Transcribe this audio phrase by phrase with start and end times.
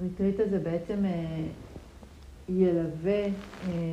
[0.00, 1.46] הריטריט הזה בעצם אה,
[2.48, 3.24] ילווה
[3.68, 3.92] אה,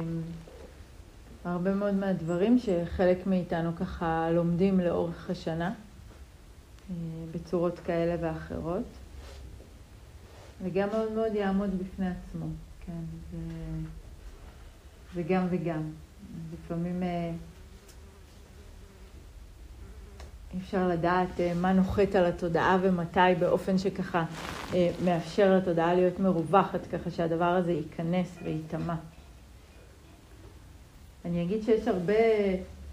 [1.44, 5.74] הרבה מאוד מהדברים שחלק מאיתנו ככה לומדים לאורך השנה
[6.90, 6.96] אה,
[7.32, 8.84] בצורות כאלה ואחרות.
[10.64, 12.46] וגם מאוד מאוד יעמוד בפני עצמו,
[12.86, 13.38] כן, זה,
[15.16, 15.92] זה גם וגם.
[16.54, 17.04] לפעמים
[20.58, 24.26] אפשר לדעת אה, מה נוחת על התודעה ומתי באופן שככה
[24.74, 28.96] אה, מאפשר לתודעה להיות מרווחת, ככה שהדבר הזה ייכנס וייטמע.
[31.26, 32.14] אני אגיד שיש הרבה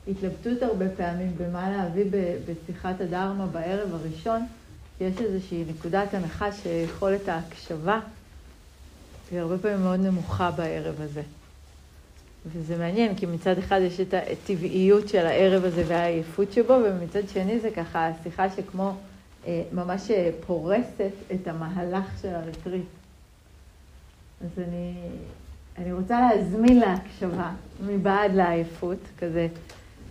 [0.08, 2.04] התלבטות הרבה פעמים במה להביא
[2.46, 4.46] בשיחת הדרמה בערב הראשון,
[4.98, 8.00] כי יש איזושהי נקודת הנחה שיכולת ההקשבה
[9.30, 11.22] היא הרבה פעמים מאוד נמוכה בערב הזה.
[12.52, 17.60] וזה מעניין, כי מצד אחד יש את הטבעיות של הערב הזה והעייפות שבו, ומצד שני
[17.60, 18.92] זה ככה שיחה שכמו
[19.46, 22.84] אה, ממש אה, פורסת את המהלך של הריטריט.
[24.40, 24.94] אז אני,
[25.78, 27.50] אני רוצה להזמין להקשבה
[27.86, 29.48] מבעד לעייפות, כזה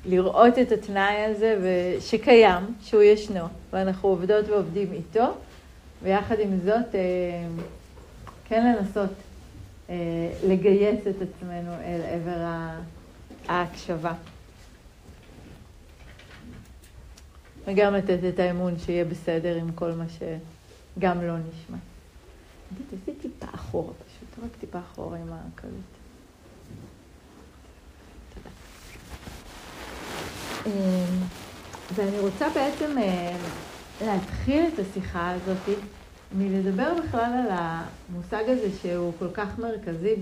[0.06, 1.58] לראות את התנאי הזה
[2.00, 5.26] שקיים, שהוא ישנו, ואנחנו עובדות ועובדים איתו,
[6.04, 7.48] ויחד עם זאת, אה,
[8.48, 9.10] כן לנסות
[10.44, 12.62] לגייס את עצמנו אל עבר
[13.48, 14.14] ההקשבה.
[17.68, 21.78] וגם לתת את האמון שיהיה בסדר עם כל מה שגם לא נשמע.
[22.90, 25.72] תעשי טיפה אחורה פשוט, רק טיפה אחורה עם הקלות.
[30.66, 31.06] אה,
[31.96, 33.38] ואני רוצה בעצם אה,
[34.02, 35.78] להתחיל את השיחה הזאת
[36.38, 40.16] מלדבר בכלל על המושג הזה שהוא כל כך מרכזי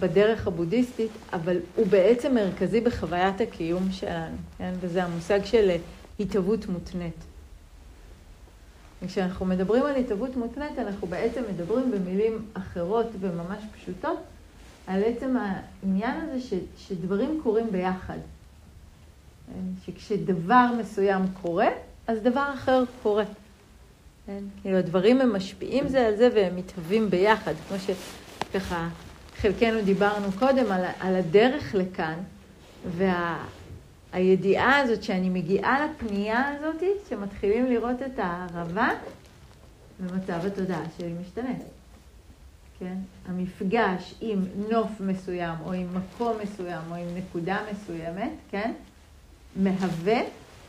[0.00, 4.72] בדרך הבודהיסטית, אבל הוא בעצם מרכזי בחוויית הקיום שלנו, כן?
[4.80, 5.70] וזה המושג של
[6.20, 7.24] התהוות מותנית.
[9.02, 14.18] וכשאנחנו מדברים על התהוות מותנית, אנחנו בעצם מדברים במילים אחרות וממש פשוטות
[14.86, 18.18] על עצם העניין הזה ש, שדברים קורים ביחד.
[19.46, 19.60] כן?
[19.84, 21.68] שכשדבר מסוים קורה,
[22.06, 23.24] אז דבר אחר קורה.
[24.26, 24.44] כן?
[24.62, 28.88] כאילו הדברים הם משפיעים זה על זה והם מתהווים ביחד, כמו שככה
[29.36, 32.18] חלקנו דיברנו קודם על, על הדרך לכאן,
[34.12, 38.88] והידיעה וה, הזאת שאני מגיעה לפנייה הזאת, שמתחילים לראות את הערבה,
[40.00, 41.54] ומצב התודעה שלי משתנה.
[42.78, 42.96] כן?
[43.26, 48.72] המפגש עם נוף מסוים, או עם מקום מסוים, או עם נקודה מסוימת, כן?
[49.56, 50.20] מהווה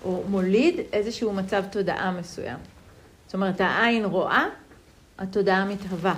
[0.03, 2.57] או מוליד איזשהו מצב תודעה מסוים.
[3.25, 4.45] זאת אומרת, העין רואה,
[5.17, 6.15] התודעה מתהווה.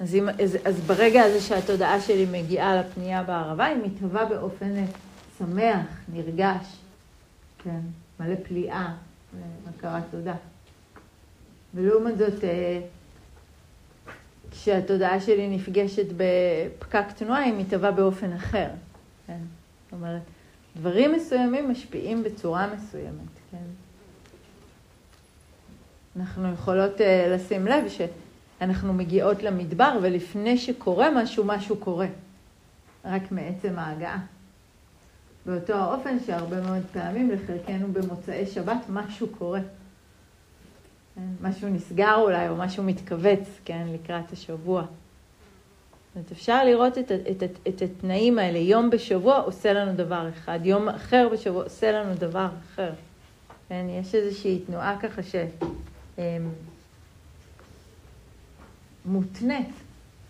[0.00, 4.74] אז, אם, אז, אז ברגע הזה שהתודעה שלי מגיעה לפנייה בערבה, היא מתהווה באופן
[5.38, 6.76] שמח, נרגש,
[7.58, 7.80] כן,
[8.20, 8.94] מלא פליאה
[9.66, 10.34] והכרת תודה.
[11.74, 12.80] ולעומת זאת, אה,
[14.50, 18.68] כשהתודעה שלי נפגשת בפקק תנועה, היא מתהווה באופן אחר.
[19.26, 19.38] כן?
[19.84, 20.22] זאת אומרת,
[20.76, 23.83] דברים מסוימים משפיעים בצורה מסוימת, כן?
[26.16, 32.06] אנחנו יכולות uh, לשים לב שאנחנו מגיעות למדבר ולפני שקורה משהו, משהו קורה.
[33.04, 34.18] רק מעצם ההגעה.
[35.46, 39.60] באותו האופן שהרבה מאוד פעמים לחלקנו במוצאי שבת משהו קורה.
[41.14, 41.48] כן?
[41.48, 44.84] משהו נסגר אולי או משהו מתכווץ, כן, לקראת השבוע.
[46.14, 48.58] זאת אפשר לראות את, את, את, את התנאים האלה.
[48.58, 52.90] יום בשבוע עושה לנו דבר אחד, יום אחר בשבוע עושה לנו דבר אחר.
[53.68, 55.34] כן, יש איזושהי תנועה ככה ש...
[56.18, 56.50] אמ,
[59.04, 59.68] מותנית,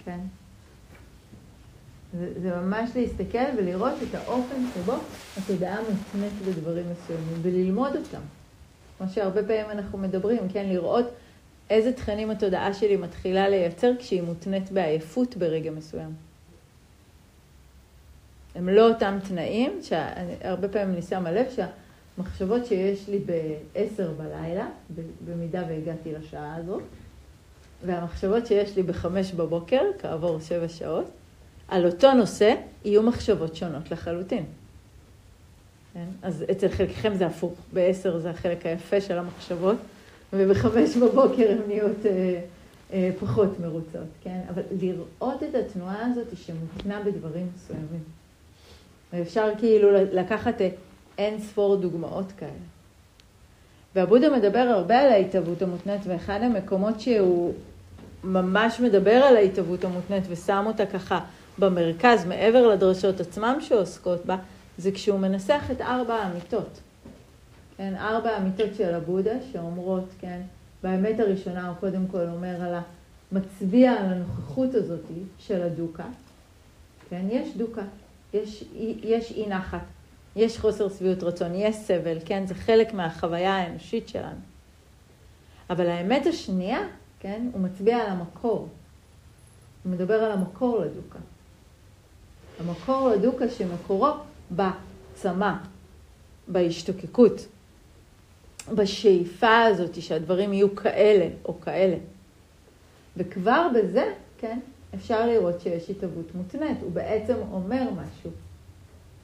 [0.05, 0.19] כן?
[2.19, 4.94] זה, זה ממש להסתכל ולראות את האופן שבו
[5.37, 8.21] התודעה מותנית בדברים מסוימים וללמוד אותם.
[8.99, 10.67] כמו שהרבה פעמים אנחנו מדברים, כן?
[10.69, 11.06] לראות
[11.71, 16.15] איזה תכנים התודעה שלי מתחילה לייצר כשהיא מותנית בעייפות ברגע מסוים.
[18.55, 21.67] הם לא אותם תנאים, שהרבה פעמים אני שמה לב שה...
[22.19, 24.69] מחשבות שיש לי ב-10 בלילה,
[25.27, 26.83] במידה והגעתי לשעה הזאת,
[27.87, 29.06] והמחשבות שיש לי ב-5
[29.37, 31.05] בבוקר, כעבור 7 שעות,
[31.69, 32.55] על אותו נושא
[32.85, 34.44] יהיו מחשבות שונות לחלוטין.
[35.94, 36.06] כן?
[36.23, 39.77] אז אצל חלקכם זה הפוך, ב-10 זה החלק היפה של המחשבות,
[40.33, 40.67] וב-5
[41.03, 42.41] בבוקר הן נהיות אה,
[42.93, 44.41] אה, פחות מרוצות, כן?
[44.49, 48.03] אבל לראות את התנועה הזאת שמותנה בדברים מסוימים.
[49.12, 50.61] ואפשר כאילו לקחת...
[51.19, 52.50] אין ספור דוגמאות כאלה.
[53.94, 57.55] והבודה מדבר הרבה על ההתהוות המותנית, ואחד המקומות שהוא
[58.25, 61.20] ממש מדבר על ההתהוות המותנית ושם אותה ככה
[61.58, 64.37] במרכז, מעבר לדרשות עצמם שעוסקות בה,
[64.78, 66.81] זה כשהוא מנסח את ארבע האמיתות.
[67.76, 70.40] כן, ארבע האמיתות של הבודה שאומרות, כן,
[70.82, 72.75] באמת הראשונה הוא קודם כל אומר על
[73.32, 75.00] המצביע על הנוכחות הזאת
[75.38, 76.06] של הדוקה.
[77.11, 77.82] כן, יש דוקה,
[78.34, 78.64] יש,
[79.02, 79.81] יש אי נחת,
[80.37, 84.41] יש חוסר שביעות רצון, יש סבל, כן, זה חלק מהחוויה האנושית שלנו.
[85.71, 86.79] אבל האמת השנייה,
[87.21, 88.69] כן, הוא מצביע על המקור.
[89.85, 91.19] הוא מדבר על המקור לדוקה.
[92.61, 94.09] המקור לדוקה שמקורו
[94.51, 95.53] בצמא,
[96.49, 97.47] בהשתוקקות,
[98.75, 101.97] בשאיפה הזאת שהדברים יהיו כאלה או כאלה.
[103.17, 104.59] וכבר בזה, כן,
[104.95, 106.79] אפשר לראות שיש התהוות מותנית.
[106.81, 108.31] הוא בעצם אומר משהו.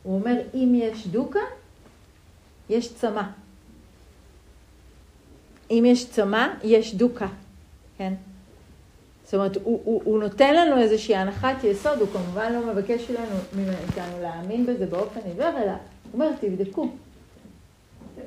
[0.02, 1.40] הוא אומר, אם יש דוקה,
[2.68, 3.22] יש צמא.
[5.70, 7.28] אם יש צמא, יש דוקה,
[7.98, 8.14] כן?
[9.24, 13.36] זאת אומרת, הוא, הוא, הוא נותן לנו איזושהי הנחת יסוד, הוא כמובן לא מבקש לנו,
[13.56, 15.78] מאיתנו להאמין בזה באופן עיוור, אלא הוא
[16.12, 16.88] אומר, תבדקו.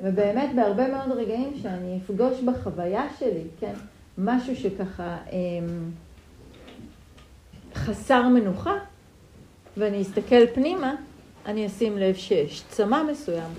[0.02, 3.72] ובאמת בהרבה מאוד רגעים שאני אפגוש בחוויה שלי, כן,
[4.18, 5.38] משהו שככה אה,
[7.74, 8.74] חסר מנוחה,
[9.76, 10.94] ואני אסתכל פנימה,
[11.46, 13.50] אני אשים לב שיש צמא מסוים,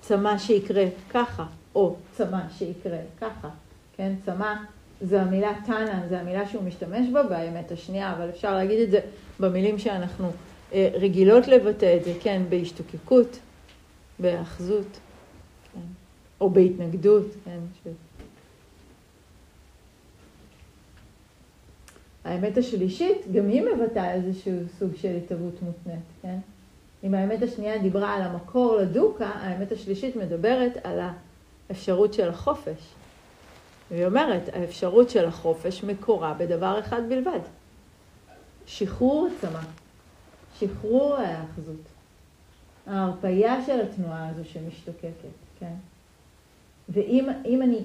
[0.00, 3.48] צמא שיקרה ככה, או צמא שיקרה ככה,
[3.96, 4.54] כן, צמא
[5.00, 9.00] זה המילה טאנה, זה המילה שהוא משתמש בה באמת השנייה, אבל אפשר להגיד את זה
[9.40, 10.30] במילים שאנחנו
[10.72, 13.38] אה, רגילות לבטא את זה, כן, בהשתוקקות,
[14.18, 14.98] בהאחזות,
[15.74, 15.80] כן,
[16.40, 17.58] או בהתנגדות, כן.
[17.84, 17.88] ש...
[22.24, 26.38] האמת השלישית, גם היא מבטאה איזשהו סוג של התהוות מותנית, כן?
[27.04, 31.00] אם האמת השנייה דיברה על המקור לדוקה, האמת השלישית מדברת על
[31.70, 32.94] האפשרות של החופש.
[33.90, 37.40] והיא אומרת, האפשרות של החופש מקורה בדבר אחד בלבד,
[38.66, 39.60] שחרור הצמא,
[40.58, 41.82] שחרור ההאחזות,
[42.86, 45.28] ההרפייה של התנועה הזו שמשתוקקת,
[45.58, 45.74] כן?
[46.88, 47.80] ואם אני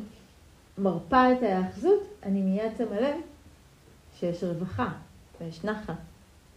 [0.77, 3.15] מרפה את ההאחזות, אני מיד שמה לב
[4.19, 4.89] שיש רווחה,
[5.41, 5.93] ויש נחת,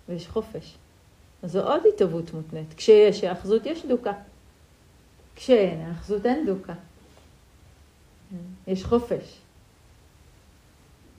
[0.09, 0.77] ויש חופש.
[1.47, 2.75] אז זו עוד התהוות מותנית.
[2.77, 4.13] כשיש האחזות יש דוקה.
[5.37, 6.73] כשאין האחזות אין דוקה.
[8.67, 9.39] יש חופש.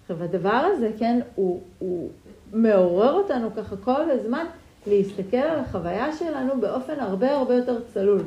[0.02, 2.10] עכשיו הדבר הזה, כן, הוא, הוא
[2.54, 4.46] מעורר אותנו ככה כל הזמן
[4.88, 8.24] להסתכל על החוויה שלנו באופן הרבה הרבה יותר צלול.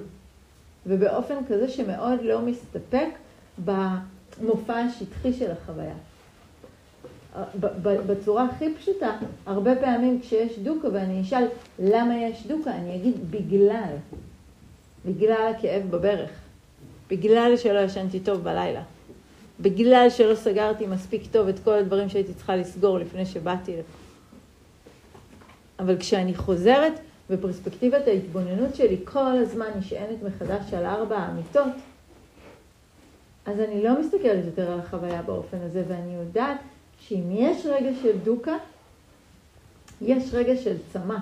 [0.86, 3.08] ובאופן כזה שמאוד לא מסתפק
[3.64, 5.94] במופע השטחי של החוויה.
[7.82, 9.16] בצורה הכי פשוטה,
[9.46, 11.44] הרבה פעמים כשיש דוקה ואני אשאל
[11.78, 13.94] למה יש דוקה, אני אגיד בגלל,
[15.06, 16.30] בגלל הכאב בברך,
[17.10, 18.82] בגלל שלא ישנתי טוב בלילה,
[19.60, 23.98] בגלל שלא סגרתי מספיק טוב את כל הדברים שהייתי צריכה לסגור לפני שבאתי לפה.
[25.78, 26.92] אבל כשאני חוזרת
[27.30, 31.72] ופרספקטיבת ההתבוננות שלי כל הזמן נשענת מחדש על ארבע האמיתות,
[33.46, 36.60] אז אני לא מסתכלת יותר על החוויה באופן הזה, ואני יודעת
[37.00, 38.56] שאם יש רגע של דוקה,
[40.02, 41.18] יש רגע של צמא.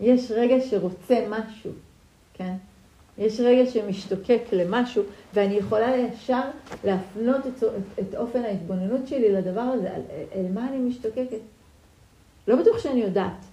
[0.00, 1.70] יש רגע שרוצה משהו,
[2.34, 2.54] כן?
[3.18, 5.02] יש רגע שמשתוקק למשהו,
[5.34, 6.40] ואני יכולה ישר
[6.84, 10.00] להפנות את, את, את אופן ההתבוננות שלי לדבר הזה, אל,
[10.34, 11.38] אל מה אני משתוקקת.
[12.48, 13.44] לא בטוח שאני יודעת,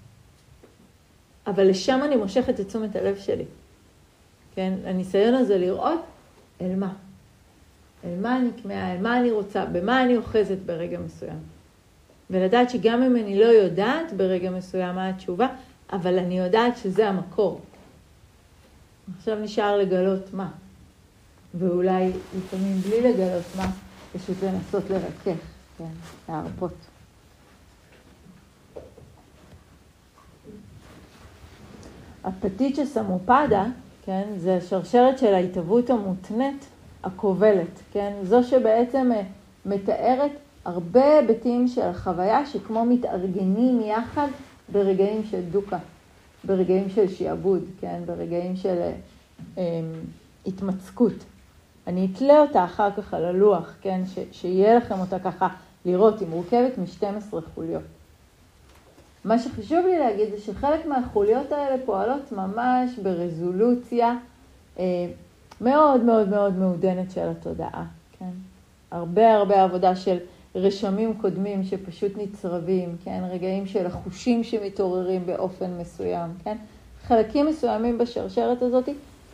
[1.47, 3.45] אבל לשם אני מושכת את תשומת הלב שלי.
[4.55, 4.73] כן?
[4.85, 5.99] הניסיון הזה לראות
[6.61, 6.93] אל מה.
[8.05, 11.39] אל מה אני כמהה, אל מה אני רוצה, במה אני אוחזת ברגע מסוים.
[12.29, 15.47] ולדעת שגם אם אני לא יודעת ברגע מסוים מה התשובה,
[15.93, 17.61] אבל אני יודעת שזה המקור.
[19.17, 20.49] עכשיו נשאר לגלות מה.
[21.53, 23.71] ואולי לפעמים בלי לגלות מה,
[24.13, 25.41] פשוט לנסות לרכך,
[25.77, 25.85] כן,
[26.29, 26.73] להרפות.
[32.23, 33.65] הפטיצ'ה סמופדה,
[34.05, 36.65] כן, זה השרשרת של ההתהוות המותנית
[37.03, 38.13] הכובלת, כן?
[38.23, 39.21] זו שבעצם אה,
[39.65, 40.31] מתארת
[40.65, 44.27] הרבה היבטים של החוויה שכמו מתארגנים יחד
[44.71, 45.77] ברגעים של דוקה,
[46.43, 48.01] ברגעים של שיעבוד, כן?
[48.05, 48.93] ברגעים של אה,
[49.57, 49.63] אה,
[50.45, 51.13] התמצקות.
[51.87, 54.01] אני אתלה אותה אחר כך על הלוח, כן?
[54.05, 55.47] ש, שיהיה לכם אותה ככה
[55.85, 57.83] לראות, היא מורכבת מ-12 חוליות.
[59.25, 64.17] מה שחשוב לי להגיד זה שחלק מהחוליות האלה פועלות ממש ברזולוציה
[64.79, 64.83] אה,
[65.61, 67.85] מאוד מאוד מאוד מעודנת של התודעה,
[68.19, 68.31] כן?
[68.91, 70.17] הרבה הרבה עבודה של
[70.55, 73.23] רשמים קודמים שפשוט נצרבים, כן?
[73.31, 76.57] רגעים של החושים שמתעוררים באופן מסוים, כן?
[77.07, 78.89] חלקים מסוימים בשרשרת הזאת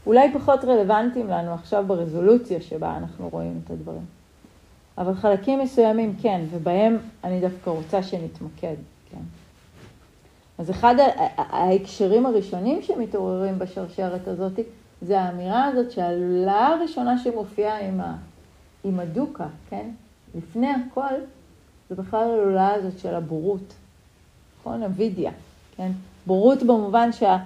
[0.05, 4.05] אולי פחות רלוונטיים לנו עכשיו ברזולוציה שבה אנחנו רואים את הדברים.
[4.97, 8.75] אבל חלקים מסוימים כן, ובהם אני דווקא רוצה שנתמקד,
[9.11, 9.21] כן?
[10.57, 10.95] אז אחד
[11.37, 14.59] ההקשרים הראשונים שמתעוררים בשרשרת הזאת
[15.01, 18.15] זה האמירה הזאת שהעלולה הראשונה שמופיעה עם, ה,
[18.83, 19.89] עם הדוקה, כן?
[20.35, 21.13] לפני הכל,
[21.89, 23.73] זה בכלל הלולה הזאת של הבורות,
[24.59, 24.83] נכון?
[24.83, 25.31] אבידיה,
[25.75, 25.91] כן?
[26.25, 27.37] בורות במובן שה,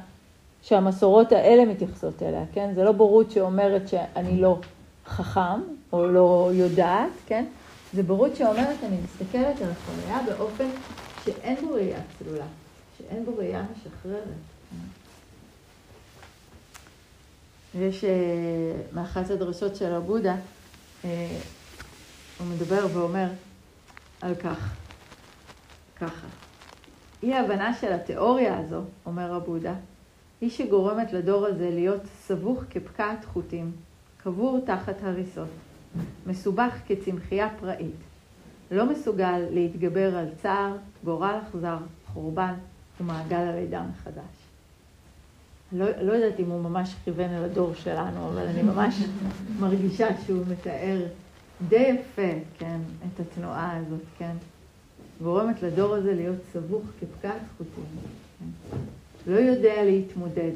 [0.61, 2.73] שהמסורות האלה מתייחסות אליה, כן?
[2.75, 4.59] זה לא בורות שאומרת שאני לא
[5.05, 5.61] חכם
[5.93, 7.45] או לא יודעת, כן?
[7.93, 10.67] זה בורות שאומרת, אני מסתכלת על החוויה באופן
[11.25, 12.45] שאין בו ראייה צלולה,
[12.97, 14.23] שאין בו ראייה משחררת.
[17.75, 18.05] ויש
[18.93, 20.35] מאחת הדרשות של הבודה,
[21.05, 21.39] אה,
[22.39, 23.27] הוא מדבר ואומר
[24.21, 24.75] על כך,
[25.95, 26.27] ככה.
[27.23, 29.73] אי ההבנה של התיאוריה הזו, אומר הבודה,
[30.41, 33.71] היא שגורמת לדור הזה להיות סבוך כפקעת חוטים,
[34.17, 35.47] קבור תחת הריסות,
[36.27, 37.95] מסובך כצמחייה פראית,
[38.71, 41.77] לא מסוגל להתגבר על צער, גורל אכזר,
[42.13, 42.53] חורבן
[42.99, 44.40] ומעגל הלידה מחדש.
[45.71, 48.95] לא, לא יודעת אם הוא ממש כיוון אל הדור שלנו, אבל אני ממש
[49.59, 51.05] מרגישה שהוא מתאר
[51.69, 54.35] די יפה, כן, את התנועה הזאת, כן.
[55.23, 57.83] גורמת לדור הזה להיות סבוך כפקעת חוטים.
[58.39, 58.77] כן?
[59.31, 60.51] לא יודע להתמודד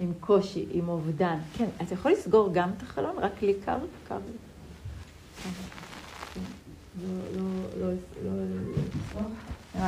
[0.00, 1.38] עם קושי, עם אובדן.
[1.56, 3.18] כן, אתה יכול לסגור גם את החלון?
[3.18, 3.78] רק לי קר?
[4.08, 4.18] קר.
[7.02, 7.42] לא, לא,
[7.80, 7.92] לא,
[8.24, 8.32] לא,
[9.74, 9.80] לא,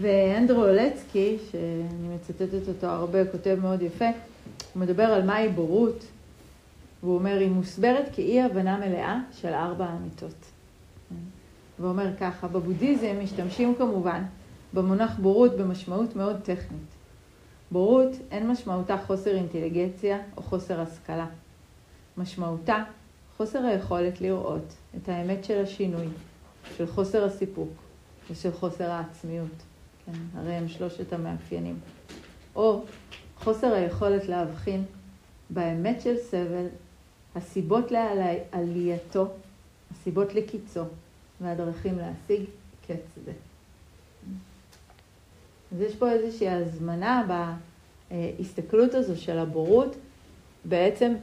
[0.00, 6.04] ואנדרו אולצקי, שאני מצטטת אותו הרבה, כותב מאוד יפה, הוא מדבר על מהי בורות,
[7.02, 10.44] והוא אומר, היא מוסברת כאי הבנה מלאה של ארבע האמיתות.
[11.78, 14.22] והוא אומר ככה, בבודהיזם משתמשים כמובן
[14.72, 16.94] במונח בורות במשמעות מאוד טכנית.
[17.70, 21.26] בורות אין משמעותה חוסר אינטליגנציה או חוסר השכלה.
[22.16, 22.84] משמעותה
[23.36, 26.06] חוסר היכולת לראות את האמת של השינוי,
[26.76, 27.70] של חוסר הסיפוק
[28.30, 29.73] ושל חוסר העצמיות.
[30.06, 31.78] כן, הרי הם שלושת המאפיינים.
[32.56, 32.84] או
[33.38, 34.84] חוסר היכולת להבחין
[35.50, 36.66] באמת של סבל,
[37.34, 39.28] הסיבות לעלייתו,
[39.90, 40.84] הסיבות לקיצו,
[41.40, 42.44] והדרכים להשיג
[42.86, 43.32] קץ זה.
[45.72, 47.42] אז יש פה איזושהי הזמנה
[48.10, 49.96] בהסתכלות הזו של הבורות,
[50.64, 51.14] בעצם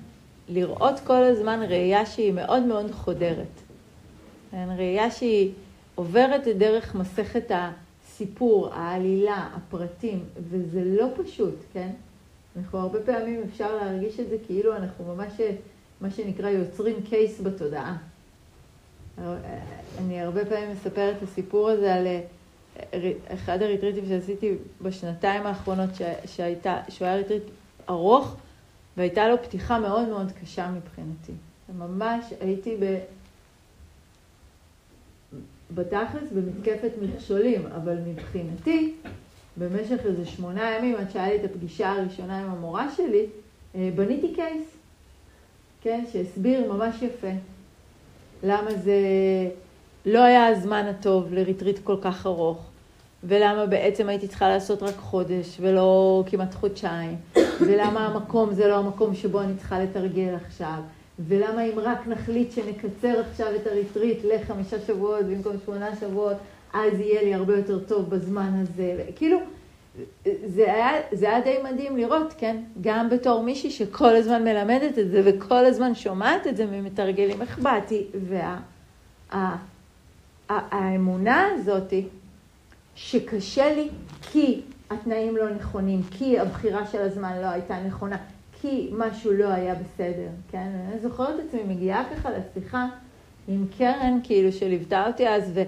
[0.50, 3.62] לראות כל הזמן ראייה שהיא מאוד מאוד חודרת.
[4.52, 5.52] כן, ראייה שהיא
[5.96, 7.52] עוברת דרך מסכת
[8.22, 11.90] הסיפור, העלילה, הפרטים, וזה לא פשוט, כן?
[12.58, 15.34] אנחנו הרבה פעמים אפשר להרגיש את זה כאילו אנחנו ממש,
[16.02, 17.98] מה שנקרא, יוצרים קייס בתודעה.
[19.98, 25.90] אני הרבה פעמים מספרת את הסיפור הזה על אה, אחד הריטריטים שעשיתי בשנתיים האחרונות,
[26.26, 27.44] שהייתה, שהוא היה ריטריט
[27.90, 28.36] ארוך,
[28.98, 31.34] והייתה לו פתיחה מאוד מאוד קשה מבחינתי.
[31.78, 32.98] ממש הייתי ב...
[35.76, 38.94] בתכלס במתקפת מכשולים, אבל מבחינתי,
[39.58, 43.26] במשך איזה שמונה ימים, עד שהיה לי את הפגישה הראשונה עם המורה שלי,
[43.76, 44.78] אה, בניתי case,
[45.82, 47.32] כן, שהסביר ממש יפה
[48.44, 48.96] למה זה
[50.06, 52.66] לא היה הזמן הטוב לריטריט כל כך ארוך,
[53.24, 57.16] ולמה בעצם הייתי צריכה לעשות רק חודש ולא כמעט חודשיים,
[57.62, 60.82] ולמה המקום זה לא המקום שבו אני צריכה לתרגל עכשיו,
[61.28, 66.38] ולמה אם רק נחליט שנקצר עכשיו את הריטריט לחמישה שבועות במקום שמונה שבועות,
[66.74, 69.04] אז יהיה לי הרבה יותר טוב בזמן הזה.
[69.16, 69.40] כאילו,
[70.46, 72.58] זה היה, זה היה די מדהים לראות, כן?
[72.82, 78.06] גם בתור מישהי שכל הזמן מלמדת את זה וכל הזמן שומעת את זה ממתרגלים, באתי?
[80.50, 82.08] והאמונה וה, הזאתי,
[82.96, 83.90] שקשה לי
[84.22, 88.18] כי התנאים לא נכונים, כי הבחירה של הזמן לא הייתה נכונה,
[88.62, 90.72] כי משהו לא היה בסדר, כן?
[90.90, 92.88] אני זוכרת את עצמי מגיעה ככה לשיחה
[93.48, 95.60] עם קרן, כאילו, שליוותה אותי אז,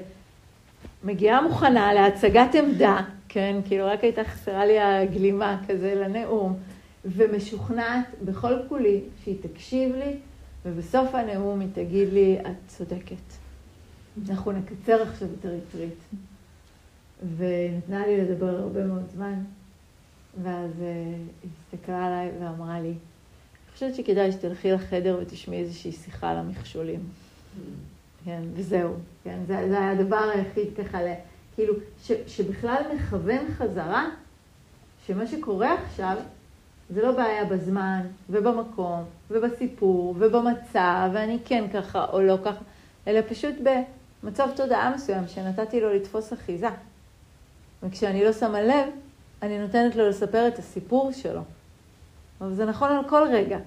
[1.03, 3.59] ומגיעה מוכנה להצגת עמדה, כן?
[3.65, 6.57] כאילו, רק הייתה חסרה לי הגלימה כזה לנאום,
[7.05, 10.17] ומשוכנעת בכל כולי שהיא תקשיב לי,
[10.65, 13.33] ובסוף הנאום היא תגיד לי, את צודקת.
[14.29, 15.99] אנחנו נקצר עכשיו את הריטריט.
[17.37, 19.33] ונתנה לי לדבר הרבה מאוד זמן.
[20.41, 20.83] ואז uh,
[21.43, 26.99] היא הסתכלה עליי ואמרה לי, אני חושבת שכדאי שתלכי לחדר ותשמעי איזושהי שיחה על המכשולים.
[28.25, 30.97] כן, וזהו, כן, זה, זה היה הדבר היחיד ככה,
[31.55, 31.73] כאילו,
[32.03, 34.09] ש, שבכלל מכוון חזרה,
[35.07, 36.17] שמה שקורה עכשיו,
[36.89, 42.63] זה לא בעיה בזמן, ובמקום, ובסיפור, ובמצב, ואני כן ככה או לא ככה,
[43.07, 43.55] אלא פשוט
[44.23, 46.69] במצב תודעה מסוים שנתתי לו לתפוס אחיזה.
[47.83, 48.85] וכשאני לא שמה לב,
[49.43, 51.41] אני נותנת לו לספר את הסיפור שלו.
[52.41, 53.59] אבל זה נכון על כל רגע.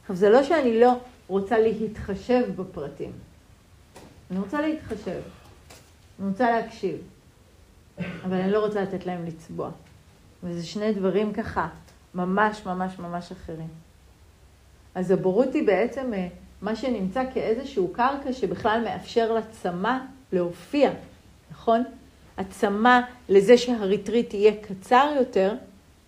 [0.00, 0.92] עכשיו, זה לא שאני לא
[1.28, 3.12] רוצה להתחשב בפרטים.
[4.30, 5.20] אני רוצה להתחשב.
[6.20, 6.96] אני רוצה להקשיב.
[7.98, 9.70] אבל אני לא רוצה לתת להם לצבוע.
[10.42, 11.68] וזה שני דברים ככה
[12.14, 13.68] ממש ממש ממש אחרים.
[14.94, 16.28] אז הבורות היא בעצם אה,
[16.62, 19.98] מה שנמצא כאיזשהו קרקע שבכלל מאפשר לצמא
[20.32, 20.90] להופיע,
[21.50, 21.84] נכון?
[22.38, 25.54] הצמא לזה שהריטריט יהיה קצר יותר,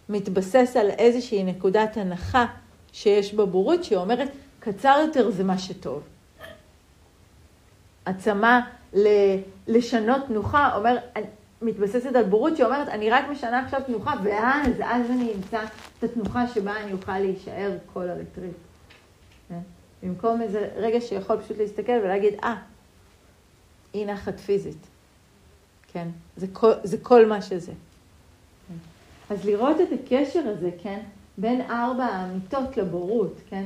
[0.09, 2.47] מתבסס על איזושהי נקודת הנחה
[2.92, 4.28] שיש בבורות, שאומרת,
[4.61, 6.02] קצר יותר זה מה שטוב.
[8.06, 8.61] הצמא
[9.66, 10.97] לשנות תנוחה, אומר,
[11.62, 15.64] מתבססת על בורות שאומרת, אני רק משנה עכשיו תנוחה, ואז, אז אני אמצא
[15.99, 18.56] את התנוחה שבה אני אוכל להישאר כל הריטריט.
[19.49, 19.59] כן?
[20.02, 22.56] במקום איזה רגע שיכול פשוט להסתכל ולהגיד, אה, ah,
[23.95, 24.96] אי נחת פיזית.
[25.93, 26.09] כן?
[26.37, 27.73] זה כל, זה כל מה שזה.
[28.69, 28.75] כן?
[29.31, 31.00] אז לראות את הקשר הזה, כן?
[31.38, 33.64] בין ארבע האמיתות לבורות, כן?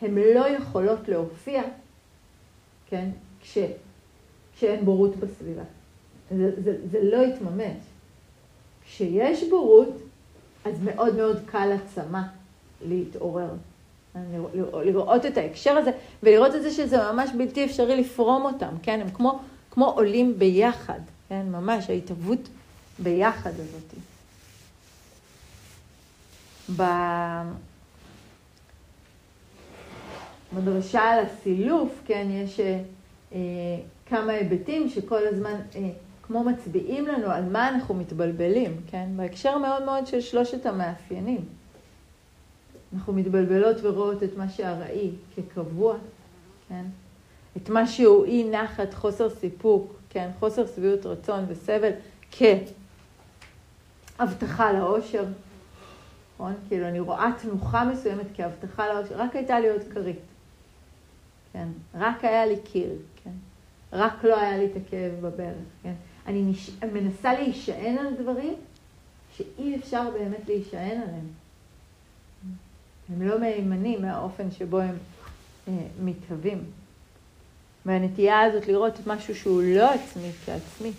[0.00, 1.62] הן לא יכולות להופיע,
[2.88, 3.08] כן?
[3.40, 3.58] כש,
[4.56, 5.62] כשאין בורות בסביבה.
[6.30, 7.76] זה, זה, זה לא יתממש.
[8.84, 10.02] כשיש בורות,
[10.64, 12.20] אז מאוד מאוד קל לצמא
[12.82, 13.50] להתעורר.
[14.84, 15.90] לראות את ההקשר הזה,
[16.22, 19.00] ולראות את זה שזה ממש בלתי אפשרי לפרום אותם, כן?
[19.00, 19.40] הם כמו,
[19.70, 21.00] כמו עולים ביחד,
[21.32, 21.46] כן?
[21.50, 22.48] ממש ההתהוות
[22.98, 23.94] ביחד הזאת.
[30.54, 33.38] בדרשה על הסילוף, כן, יש אה,
[34.06, 35.90] כמה היבטים שכל הזמן אה,
[36.22, 39.08] כמו מצביעים לנו על מה אנחנו מתבלבלים, כן?
[39.16, 41.44] בהקשר מאוד מאוד של שלושת המאפיינים.
[42.94, 45.96] אנחנו מתבלבלות ורואות את מה שהארעי כקבוע,
[46.68, 46.84] כן?
[47.56, 50.30] את מה שהוא אי נחת, חוסר סיפוק, כן?
[50.38, 51.90] חוסר שביעות רצון וסבל
[54.18, 55.24] כהבטחה לאושר,
[56.34, 56.54] נכון?
[56.68, 60.20] כאילו אני רואה תנוחה מסוימת כהבטחה לאושר, רק הייתה לי עוד כרית,
[61.52, 61.68] כן?
[61.94, 62.90] רק היה לי קיר,
[63.24, 63.30] כן?
[63.92, 65.94] רק לא היה לי את הכאב בברך, כן?
[66.26, 66.70] אני נש...
[66.92, 68.54] מנסה להישען על דברים
[69.36, 71.28] שאי אפשר באמת להישען עליהם.
[73.08, 74.96] הם לא מהימנים מהאופן שבו הם
[75.68, 75.72] אה,
[76.04, 76.64] מתהווים.
[77.86, 80.92] והנטייה הזאת לראות משהו שהוא לא עצמי כעצמי.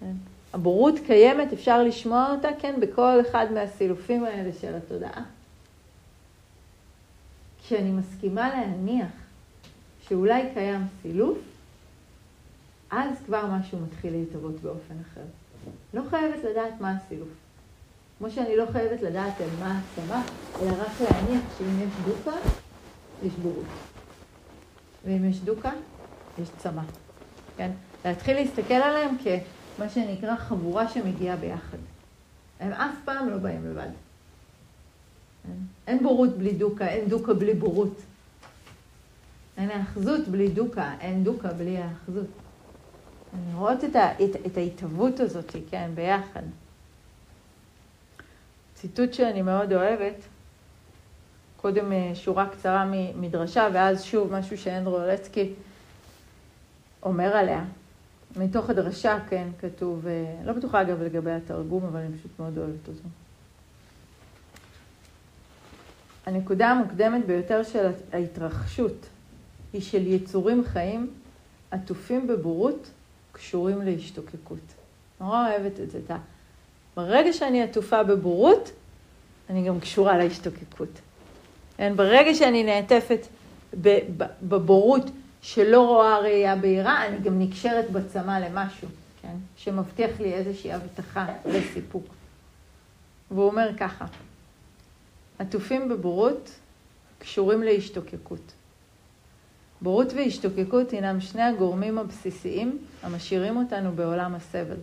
[0.00, 0.12] כן?
[0.52, 5.22] הבורות קיימת, אפשר לשמוע אותה, כן, בכל אחד מהסילופים האלה של התודעה.
[7.64, 9.12] כשאני מסכימה להניח
[10.08, 11.38] שאולי קיים סילוף,
[12.90, 15.20] אז כבר משהו מתחיל להתהוות באופן אחר.
[15.94, 17.28] לא חייבת לדעת מה הסילוף.
[18.18, 20.22] כמו שאני לא חייבת לדעת על מה ההצהרה,
[20.62, 22.36] אלא רק להניח שאם יש דוקה,
[23.22, 23.91] יש בורות.
[25.04, 25.70] ואם יש דוקה,
[26.38, 26.82] יש צמא.
[27.56, 27.70] כן?
[28.04, 29.16] להתחיל להסתכל עליהם
[29.76, 31.78] כמה שנקרא חבורה שמגיעה ביחד.
[32.60, 33.88] הם אף פעם לא באים לבד.
[35.42, 35.52] כן?
[35.86, 38.00] אין בורות בלי דוקה, אין דוקה בלי בורות.
[39.56, 42.26] אין האחזות בלי דוקה, אין דוקה בלי האחזות.
[43.50, 46.42] לראות את, ה, את, את ההתהוות הזאת, כן, ביחד.
[48.74, 50.14] ציטוט שאני מאוד אוהבת,
[51.62, 55.52] קודם אה, שורה קצרה ממדרשה, ואז שוב משהו שאנדרו אולצקי
[57.02, 57.64] אומר עליה.
[58.36, 62.88] מתוך הדרשה, כן, כתוב, אה, לא בטוחה אגב לגבי התרגום, אבל אני פשוט מאוד אוהבת
[62.88, 63.08] אותו.
[66.26, 69.06] הנקודה המוקדמת ביותר של ההתרחשות
[69.72, 71.10] היא של יצורים חיים
[71.70, 72.90] עטופים בבורות
[73.32, 74.74] קשורים להשתוקקות.
[75.20, 76.00] נורא אוהבת את זה.
[76.96, 78.70] ברגע שאני עטופה בבורות,
[79.50, 81.00] אני גם קשורה להשתוקקות.
[81.82, 81.96] כן?
[81.96, 83.26] ברגע שאני נעטפת
[84.42, 85.10] בבורות
[85.42, 88.88] שלא רואה ראייה בהירה, אני גם נקשרת בצמא למשהו,
[89.22, 89.36] כן?
[89.56, 92.04] שמבטיח לי איזושהי הבטחה לסיפוק.
[93.30, 94.04] והוא אומר ככה,
[95.38, 96.50] עטופים בבורות
[97.18, 98.52] קשורים להשתוקקות.
[99.80, 104.78] בורות והשתוקקות הינם שני הגורמים הבסיסיים המשאירים אותנו בעולם הסבל.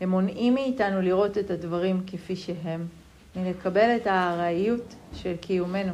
[0.00, 2.86] הם מונעים מאיתנו לראות את הדברים כפי שהם,
[3.36, 5.92] מלקבל את הארעיות של קיומנו.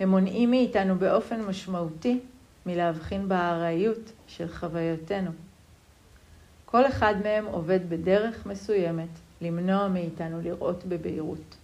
[0.00, 2.20] הם מונעים מאיתנו באופן משמעותי
[2.66, 5.30] מלהבחין בארעיות של חוויותינו.
[6.64, 9.08] כל אחד מהם עובד בדרך מסוימת
[9.40, 11.56] למנוע מאיתנו לראות בבהירות.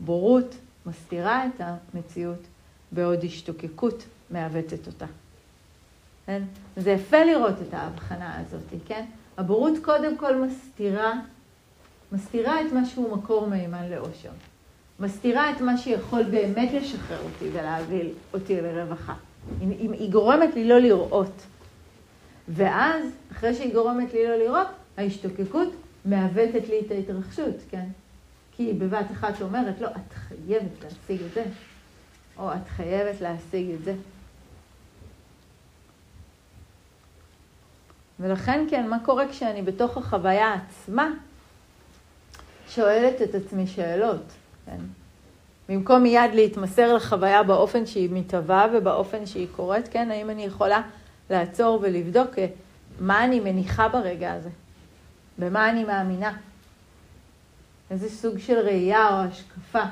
[0.00, 0.54] בורות
[0.86, 2.46] מסתירה את המציאות
[2.92, 5.06] בעוד השתוקקות מעוותת אותה.
[6.26, 6.42] כן?
[6.76, 9.04] זה יפה לראות את ההבחנה הזאת, כן?
[9.36, 11.20] הבורות קודם כל מסתירה,
[12.12, 14.30] מסתירה את מה שהוא מקור מימן לאושר.
[15.00, 19.14] מסתירה את מה שיכול באמת לשחרר אותי ולהביא אותי לרווחה.
[19.62, 21.42] אם, אם היא גורמת לי לא לראות.
[22.48, 25.68] ואז, אחרי שהיא גורמת לי לא לראות, ההשתוקקות
[26.04, 27.86] מעוותת לי את ההתרחשות, כן?
[28.56, 31.44] כי היא בבת אחת אומרת, לא, את חייבת להשיג את זה.
[32.38, 33.94] או את חייבת להשיג את זה.
[38.20, 41.10] ולכן כן, מה קורה כשאני בתוך החוויה עצמה,
[42.70, 44.22] שואלת את עצמי שאלות,
[44.66, 44.78] כן?
[45.68, 50.10] במקום מיד להתמסר לחוויה באופן שהיא מתהווה ובאופן שהיא קורית, כן?
[50.10, 50.82] האם אני יכולה
[51.30, 52.46] לעצור ולבדוק אה,
[53.00, 54.48] מה אני מניחה ברגע הזה?
[55.38, 56.36] במה אני מאמינה?
[57.90, 59.82] איזה סוג של ראייה או השקפה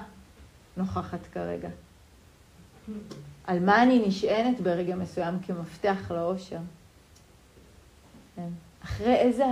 [0.76, 1.68] נוכחת כרגע?
[3.46, 6.58] על מה אני נשענת ברגע מסוים כמפתח לאושר?
[8.36, 8.48] כן.
[8.84, 9.44] אחרי איזה,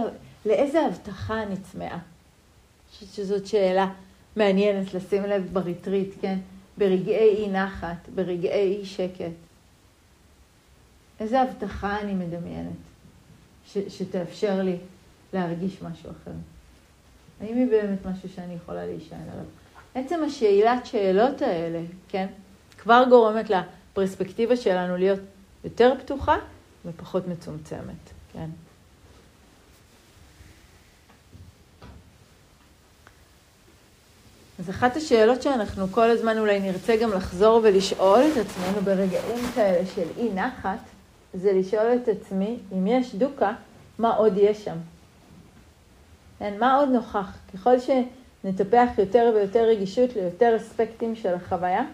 [0.46, 1.98] לאיזה הבטחה אני צמאה?
[2.98, 3.92] חושבת שזאת שאלה
[4.37, 6.38] מעניינת לשים לב בריטריט, כן?
[6.78, 9.32] ברגעי אי נחת, ברגעי אי שקט.
[11.20, 12.72] איזה הבטחה אני מדמיינת
[13.66, 14.76] ש, שתאפשר לי
[15.32, 16.30] להרגיש משהו אחר?
[17.40, 19.44] האם היא באמת משהו שאני יכולה להישען עליו?
[19.94, 22.26] עצם השאלת שאלות האלה, כן,
[22.78, 25.20] כבר גורמת לפרספקטיבה שלנו להיות
[25.64, 26.37] יותר פתוחה
[26.87, 28.50] ופחות מצומצמת, כן.
[34.59, 39.87] אז אחת השאלות שאנחנו כל הזמן אולי נרצה גם לחזור ולשאול את עצמנו ברגעים כאלה
[39.95, 40.79] של אי נחת,
[41.35, 43.53] זה לשאול את עצמי, אם יש דוקה,
[43.99, 44.77] מה עוד יש שם?
[46.38, 47.38] כן, מה עוד נוכח?
[47.55, 51.85] ככל שנטפח יותר ויותר רגישות ליותר אספקטים של החוויה,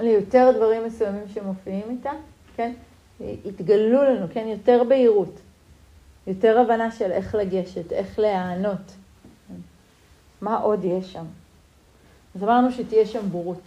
[0.00, 2.12] ליותר דברים מסוימים שמופיעים איתה,
[2.56, 2.72] כן,
[3.20, 5.40] יתגלו לנו, כן, יותר בהירות,
[6.26, 8.92] יותר הבנה של איך לגשת, איך להיענות.
[10.40, 11.24] מה עוד יש שם?
[12.36, 13.62] אז אמרנו שתהיה שם בורות,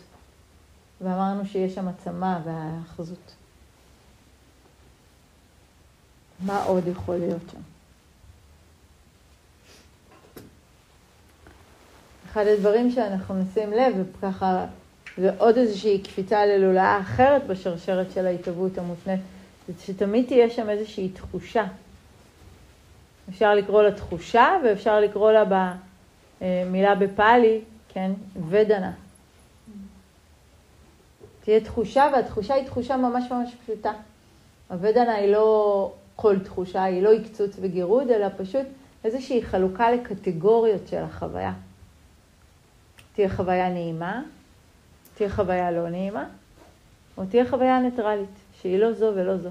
[1.02, 3.36] ואמרנו שיש שם עצמה והאחזות.
[6.40, 7.60] מה עוד יכול להיות שם?
[12.32, 14.66] אחד הדברים שאנחנו נשים לב, וככה,
[15.18, 19.20] זה עוד איזושהי קפיצה ללולאה אחרת בשרשרת של ההתהוות המותנית,
[19.68, 21.66] זה שתמיד תהיה שם איזושהי תחושה.
[23.30, 25.46] אפשר לקרוא לה תחושה, ואפשר לקרוא לה
[26.44, 28.12] במילה בפאלי, כן,
[28.50, 28.92] ודנה.
[31.44, 33.92] תהיה תחושה, והתחושה היא תחושה ממש ממש פשוטה.
[34.70, 38.66] הוודנה היא לא כל תחושה, היא לא עקצוץ וגירוד, אלא פשוט
[39.04, 41.54] איזושהי חלוקה לקטגוריות של החוויה.
[43.14, 44.22] תהיה חוויה נעימה,
[45.16, 46.26] תהיה חוויה לא נעימה,
[47.18, 48.30] או תהיה חוויה ניטרלית,
[48.62, 49.50] שהיא לא זו ולא זו.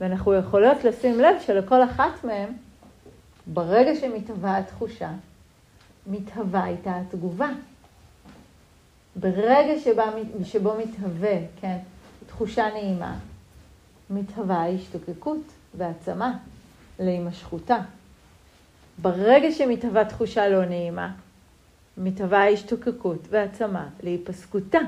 [0.00, 2.48] ואנחנו יכולות לשים לב שלכל אחת מהן,
[3.46, 5.10] ברגע שמתהווה התחושה,
[6.06, 7.48] מתהווה איתה התגובה.
[9.16, 10.10] ברגע שבה,
[10.44, 11.78] שבו מתהווה, כן,
[12.26, 13.18] תחושה נעימה,
[14.10, 15.42] מתהווה השתוקקות
[15.74, 16.38] והעצמה
[16.98, 17.78] להימשכותה.
[18.98, 21.12] ברגע שמתהווה תחושה לא נעימה,
[21.96, 24.78] מתהווה השתוקקות והעצמה להיפסקותה.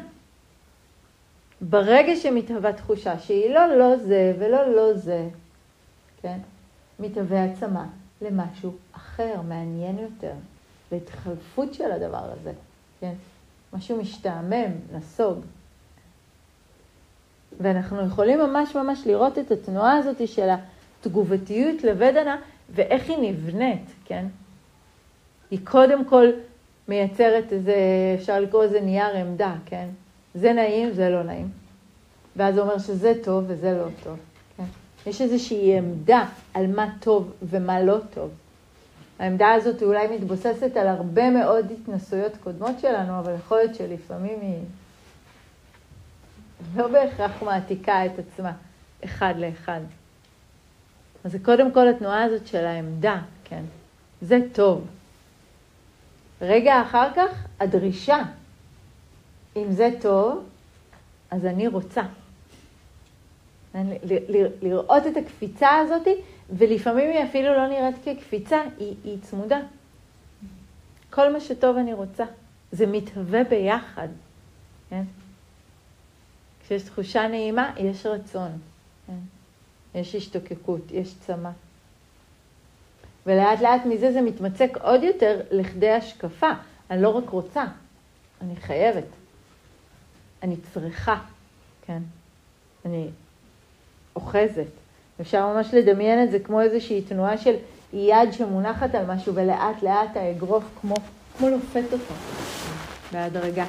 [1.60, 5.28] ברגע שמתהווה תחושה שהיא לא לא זה ולא לא זה,
[6.22, 6.38] כן?
[7.00, 7.86] מתהווה עצמה
[8.24, 10.32] למשהו אחר, מעניין יותר,
[10.92, 12.52] להתחלפות של הדבר הזה,
[13.00, 13.12] כן?
[13.72, 15.38] משהו משתעמם, נסוג.
[17.60, 20.48] ואנחנו יכולים ממש ממש לראות את התנועה הזאת של
[21.00, 22.36] התגובתיות לוודנה
[22.70, 24.26] ואיך היא נבנית, כן?
[25.50, 26.26] היא קודם כל
[26.88, 27.74] מייצרת איזה,
[28.14, 29.88] אפשר לקרוא לזה נייר עמדה, כן?
[30.34, 31.48] זה נעים, זה לא נעים.
[32.36, 34.18] ואז זה אומר שזה טוב וזה לא טוב?
[35.06, 38.30] יש איזושהי עמדה על מה טוב ומה לא טוב.
[39.18, 44.58] העמדה הזאת אולי מתבוססת על הרבה מאוד התנסויות קודמות שלנו, אבל יכול להיות שלפעמים היא
[46.76, 48.52] לא בהכרח מעתיקה את עצמה
[49.04, 49.80] אחד לאחד.
[51.24, 53.62] אז זה קודם כל התנועה הזאת של העמדה, כן?
[54.22, 54.86] זה טוב.
[56.40, 58.18] רגע אחר כך, הדרישה.
[59.56, 60.44] אם זה טוב,
[61.30, 62.02] אז אני רוצה.
[64.62, 66.08] לראות את הקפיצה הזאת,
[66.50, 69.60] ולפעמים היא אפילו לא נראית כקפיצה, היא, היא צמודה.
[71.10, 72.24] כל מה שטוב אני רוצה.
[72.72, 74.08] זה מתהווה ביחד,
[74.90, 75.02] כן?
[76.64, 78.58] כשיש תחושה נעימה, יש רצון.
[79.06, 79.18] כן?
[79.94, 81.50] יש השתוקקות, יש צמא.
[83.26, 86.50] ולאט לאט מזה זה מתמצק עוד יותר לכדי השקפה.
[86.90, 87.64] אני לא רק רוצה,
[88.40, 89.04] אני חייבת.
[90.42, 91.20] אני צריכה,
[91.82, 92.02] כן?
[92.84, 93.08] אני
[94.16, 94.66] אוחזת.
[95.20, 97.54] אפשר ממש לדמיין את זה כמו איזושהי תנועה של
[97.92, 100.94] יד שמונחת על משהו, ולאט לאט האגרוף כמו,
[101.38, 102.14] כמו לופת אותו
[103.12, 103.66] בהדרגה,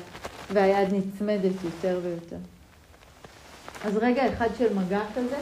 [0.54, 2.38] והיד נצמדת יותר ויותר.
[3.86, 5.38] אז רגע אחד של מגע כזה,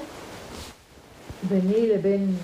[1.50, 2.36] ביני לבין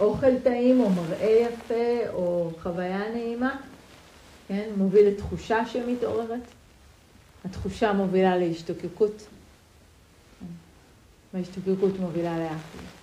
[0.00, 3.56] אוכל טעים או מראה יפה או חוויה נעימה,
[4.48, 6.40] כן, מוביל לתחושה שמתעוררת.
[7.44, 9.26] התחושה מובילה להשתוקקות,
[11.34, 13.02] וההשתוקקות מובילה לאחריות.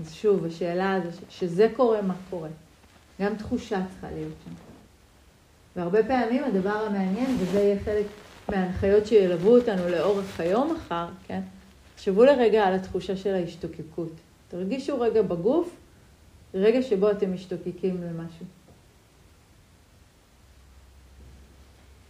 [0.00, 2.48] אז שוב, השאלה הזו, שזה קורה, מה קורה?
[3.20, 4.50] גם תחושה צריכה להיות שם.
[5.76, 8.06] והרבה פעמים הדבר המעניין, וזה יהיה חלק
[8.48, 11.40] מההנחיות שילוו אותנו לאורך היום מחר, כן?
[11.94, 14.12] תחשבו לרגע על התחושה של ההשתוקקות.
[14.48, 15.70] תרגישו רגע בגוף,
[16.54, 18.46] רגע שבו אתם משתוקקים למשהו.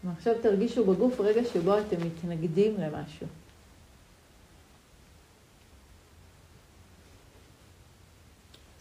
[0.04, 3.26] ועכשיו תרגישו בגוף רגע שבו אתם מתנגדים למשהו.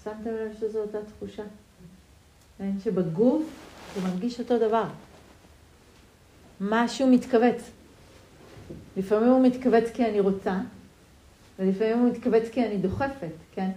[0.04, 1.44] שמתם לב שזו אותה תחושה?
[2.58, 2.72] כן?
[2.84, 3.44] שבגוף
[3.96, 4.86] זה מרגיש אותו דבר.
[6.62, 7.70] משהו מתכווץ.
[8.98, 10.60] לפעמים הוא מתכווץ כי אני רוצה,
[11.60, 13.72] ולפעמים הוא מתכווץ כי אני דוחפת, כן?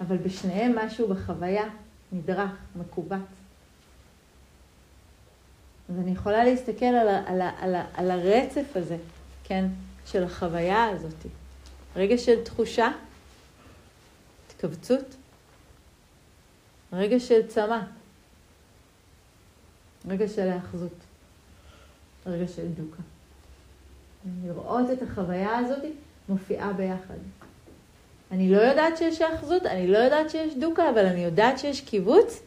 [0.00, 1.64] אבל בשניהם משהו בחוויה
[2.12, 3.43] נדרך, מקובץ.
[5.88, 8.96] אז אני יכולה להסתכל על, ה, על, ה, על, ה, על הרצף הזה,
[9.44, 9.64] כן,
[10.06, 11.26] של החוויה הזאת.
[11.96, 12.90] רגע של תחושה,
[14.46, 15.14] התכווצות,
[16.92, 17.80] רגע של צמא,
[20.08, 20.98] רגע של היאחזות,
[22.26, 23.02] רגע של דוקה.
[24.44, 25.84] לראות את החוויה הזאת
[26.28, 27.18] מופיעה ביחד.
[28.30, 32.40] אני לא יודעת שיש היאחזות, אני לא יודעת שיש דוקה, אבל אני יודעת שיש קיבוץ,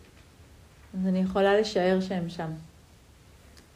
[0.94, 2.52] אז אני יכולה לשער שהם שם.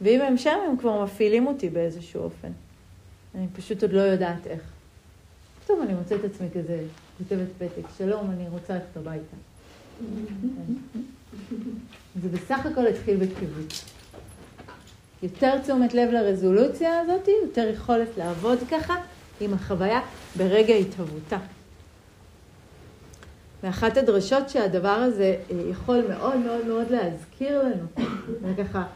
[0.02, 2.48] ואם הם שם, הם כבר מפעילים אותי באיזשהו אופן.
[3.34, 4.60] אני פשוט עוד לא יודעת איך.
[5.64, 6.82] פתאום אני מוצאת עצמי כזה,
[7.18, 9.36] כותבת פתק, שלום, אני רוצה ללכת הביתה.
[12.22, 13.84] זה בסך הכל התחיל בקיבוץ.
[15.22, 18.94] יותר תשומת לב לרזולוציה הזאת, יותר יכולת לעבוד ככה
[19.40, 20.00] עם החוויה
[20.36, 21.38] ברגע התהוותה.
[23.62, 28.06] ואחת הדרשות שהדבר הזה אה, יכול מאוד מאוד מאוד להזכיר לנו,
[28.42, 28.86] וככה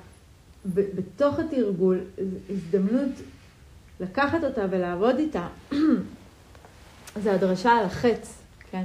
[0.75, 2.01] בתוך התרגול,
[2.51, 3.13] הזדמנות
[4.01, 5.49] לקחת אותה ולעבוד איתה,
[7.23, 8.85] זה הדרשה על החץ, כן?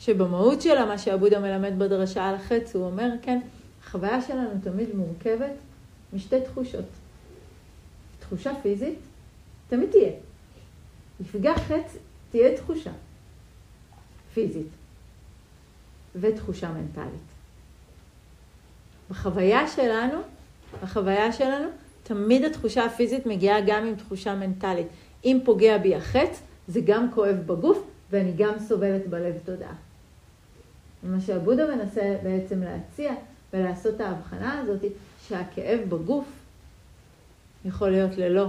[0.00, 3.40] שבמהות שלה, מה שעבודה מלמד בדרשה על החץ, הוא אומר, כן,
[3.82, 5.52] החוויה שלנו תמיד מורכבת
[6.12, 6.84] משתי תחושות.
[8.20, 8.98] תחושה פיזית,
[9.68, 10.12] תמיד תהיה.
[11.20, 11.96] יפגע חץ,
[12.30, 12.90] תהיה תחושה
[14.34, 14.68] פיזית
[16.14, 17.30] ותחושה מנטלית.
[19.10, 20.18] בחוויה שלנו,
[20.82, 21.68] בחוויה שלנו,
[22.02, 24.86] תמיד התחושה הפיזית מגיעה גם עם תחושה מנטלית.
[25.24, 29.74] אם פוגע בי החץ, זה גם כואב בגוף, ואני גם סובלת בלב תודעה.
[31.02, 33.12] מה שעבודה מנסה בעצם להציע
[33.52, 34.84] ולעשות את ההבחנה הזאת,
[35.28, 36.24] שהכאב בגוף
[37.64, 38.46] יכול להיות ללא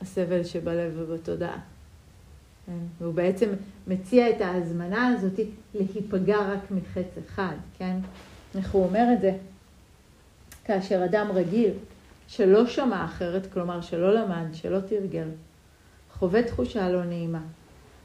[0.00, 1.58] הסבל שבלב ובתודעה.
[2.66, 2.78] כן?
[3.00, 3.48] והוא בעצם
[3.86, 5.40] מציע את ההזמנה הזאת
[5.74, 7.96] להיפגע רק מחץ אחד, כן?
[8.56, 9.32] איך הוא אומר את זה?
[10.64, 11.70] כאשר אדם רגיל
[12.28, 15.28] שלא שמע אחרת, כלומר שלא למד, שלא תרגל,
[16.12, 17.40] חווה תחושה לא נעימה.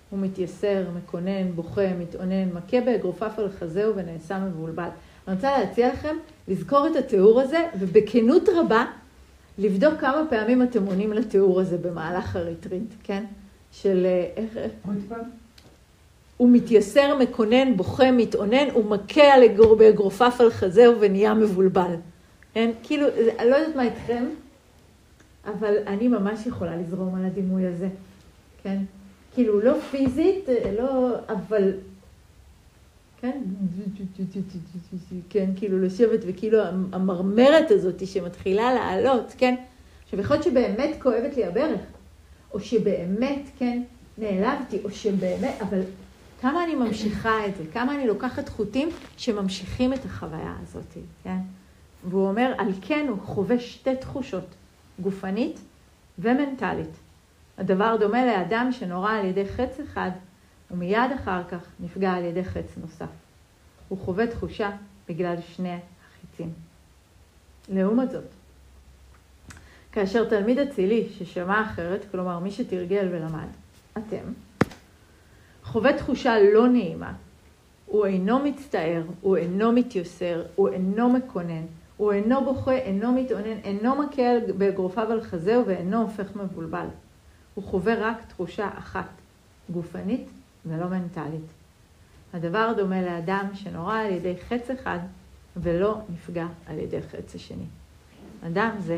[0.10, 4.90] הוא מתייסר, מקונן, בוכה, מתאונן, מכה באגרופף על חזהו ונעשה מבולבל.
[5.28, 6.16] אני רוצה להציע לכם
[6.48, 8.86] לזכור את התיאור הזה, ובכנות רבה
[9.58, 13.24] לבדוק כמה פעמים אתם עונים לתיאור הזה במהלך הריטריט, כן?
[13.72, 14.58] של אה, איך...
[16.38, 19.42] הוא מתייסר, מקונן, בוכה, מתאונן, הוא מכה על
[19.78, 21.96] באגרופף על חזהו ונהיה מבולבל.
[22.54, 22.72] כן?
[22.84, 23.08] כאילו,
[23.40, 24.26] אני לא יודעת מה איתכם,
[25.46, 27.90] אבל אני ממש יכולה לזרום על הדימוי הזה,
[28.64, 28.78] כן?
[29.34, 30.46] כאילו, לא פיזית,
[30.78, 31.72] לא, אבל,
[33.22, 33.42] כן?
[35.30, 36.60] כן, כאילו לשבת וכאילו
[36.92, 39.56] המרמרת הזאת שמתחילה לעלות, כן?
[40.04, 41.82] עכשיו, יכול להיות שבאמת כואבת לי הברך,
[42.54, 43.84] או שבאמת, כן,
[44.18, 45.82] נעלבתי, או שבאמת, אבל
[46.42, 51.38] כמה אני ממשיכה את זה, כמה אני לוקחת חוטים שממשיכים את החוויה הזאת, כן?
[52.04, 54.46] והוא אומר, על כן הוא חווה שתי תחושות,
[55.00, 55.60] גופנית
[56.20, 56.96] ומנטלית.
[57.58, 60.12] הדבר דומה לאדם שנורה על ידי חץ אחד,
[60.72, 63.10] ומיד אחר כך נפגע על ידי חץ נוסף.
[63.90, 64.72] הוא חווה תחושה
[65.10, 66.54] בגלל שני החיצים.
[67.70, 68.24] לעומת זאת,
[69.92, 73.48] כאשר תלמיד אצילי ששמע אחרת, כלומר מי שתרגל ולמד,
[73.94, 74.24] אתם,
[75.64, 77.14] חווה תחושה לא נעימה,
[77.86, 81.66] הוא אינו מצטער, הוא אינו מתיוסר, הוא אינו מקונן,
[82.00, 84.22] הוא אינו בוכה, אינו מתאונן, אינו מכה
[84.58, 86.86] באגרופיו על חזהו ואינו הופך מבולבל.
[87.56, 89.10] הוא חווה רק תחושה אחת,
[89.70, 90.28] גופנית
[90.66, 91.46] ולא מנטלית.
[92.34, 95.00] הדבר דומה לאדם שנורה על ידי חץ אחד
[95.58, 97.66] ולא נפגע על ידי חץ השני.
[98.48, 98.98] אדם זה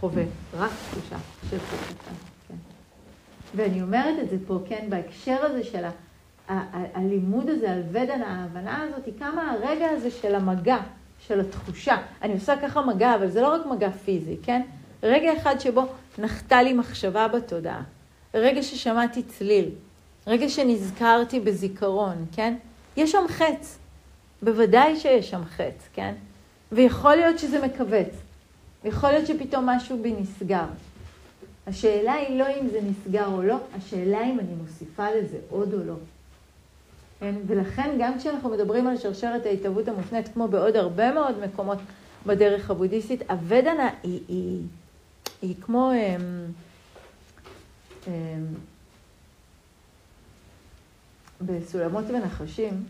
[0.00, 0.24] חווה
[0.56, 1.16] רק תחושה
[1.50, 2.14] של חץ אחד.
[2.48, 2.54] כן.
[3.56, 5.84] ואני אומרת את זה פה, כן, בהקשר הזה של
[6.94, 10.78] הלימוד הזה על ודן ההבנה הזאת, כמה הרגע הזה של המגע,
[11.28, 11.96] של התחושה.
[12.22, 14.62] אני עושה ככה מגע, אבל זה לא רק מגע פיזי, כן?
[15.02, 15.86] רגע אחד שבו
[16.18, 17.82] נחתה לי מחשבה בתודעה.
[18.34, 19.70] רגע ששמעתי צליל,
[20.26, 22.54] רגע שנזכרתי בזיכרון, כן?
[22.96, 23.78] יש שם חץ.
[24.42, 26.14] בוודאי שיש שם חץ, כן?
[26.72, 28.14] ויכול להיות שזה מכווץ.
[28.84, 30.66] יכול להיות שפתאום משהו בי נסגר.
[31.66, 35.78] השאלה היא לא אם זה נסגר או לא, השאלה אם אני מוסיפה לזה עוד או
[35.84, 35.94] לא.
[37.22, 37.34] כן?
[37.46, 41.78] ולכן גם כשאנחנו מדברים על שרשרת ההתהוות המופנית, כמו בעוד הרבה מאוד מקומות
[42.26, 44.62] בדרך הבודהיסטית, הוודנה היא, היא,
[45.42, 45.90] היא כמו...
[45.90, 46.20] הם,
[48.06, 48.54] אמ, הם, אמ,
[51.46, 52.84] בסולמות ונחשים,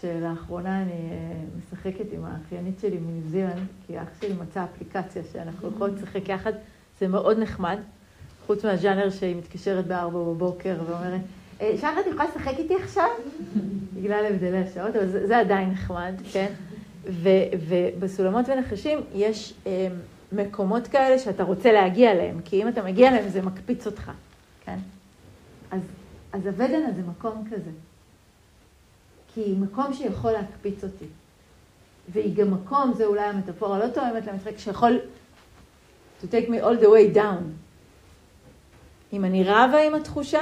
[0.00, 5.68] שלאחרונה אני אה, משחקת עם האחיינית שלי מניו זילנד, כי אח שלי מצא אפליקציה שאנחנו
[5.68, 6.52] יכולים לשחק יחד,
[7.00, 7.78] זה מאוד נחמד,
[8.46, 11.20] חוץ מהז'אנר שהיא מתקשרת בארבע בבוקר ואומרת,
[11.58, 13.08] שחר, את יכולה לשחק איתי עכשיו?
[13.94, 16.52] בגלל הבדלי השעות, אבל זה, זה עדיין נחמד, כן?
[17.04, 17.28] ו,
[17.68, 19.88] ובסולמות ונחשים יש אה,
[20.32, 24.10] מקומות כאלה שאתה רוצה להגיע אליהם, כי אם אתה מגיע אליהם זה מקפיץ אותך,
[24.64, 24.78] כן?
[25.70, 25.80] אז,
[26.32, 27.70] אז הוודנה זה מקום כזה.
[29.34, 31.04] כי מקום שיכול להקפיץ אותי.
[32.08, 34.98] והיא גם מקום, זה אולי המטאפורה לא תואמת למשחק, שיכול
[36.22, 37.42] to take me all the way down.
[39.12, 40.40] אם אני רבה עם התחושה,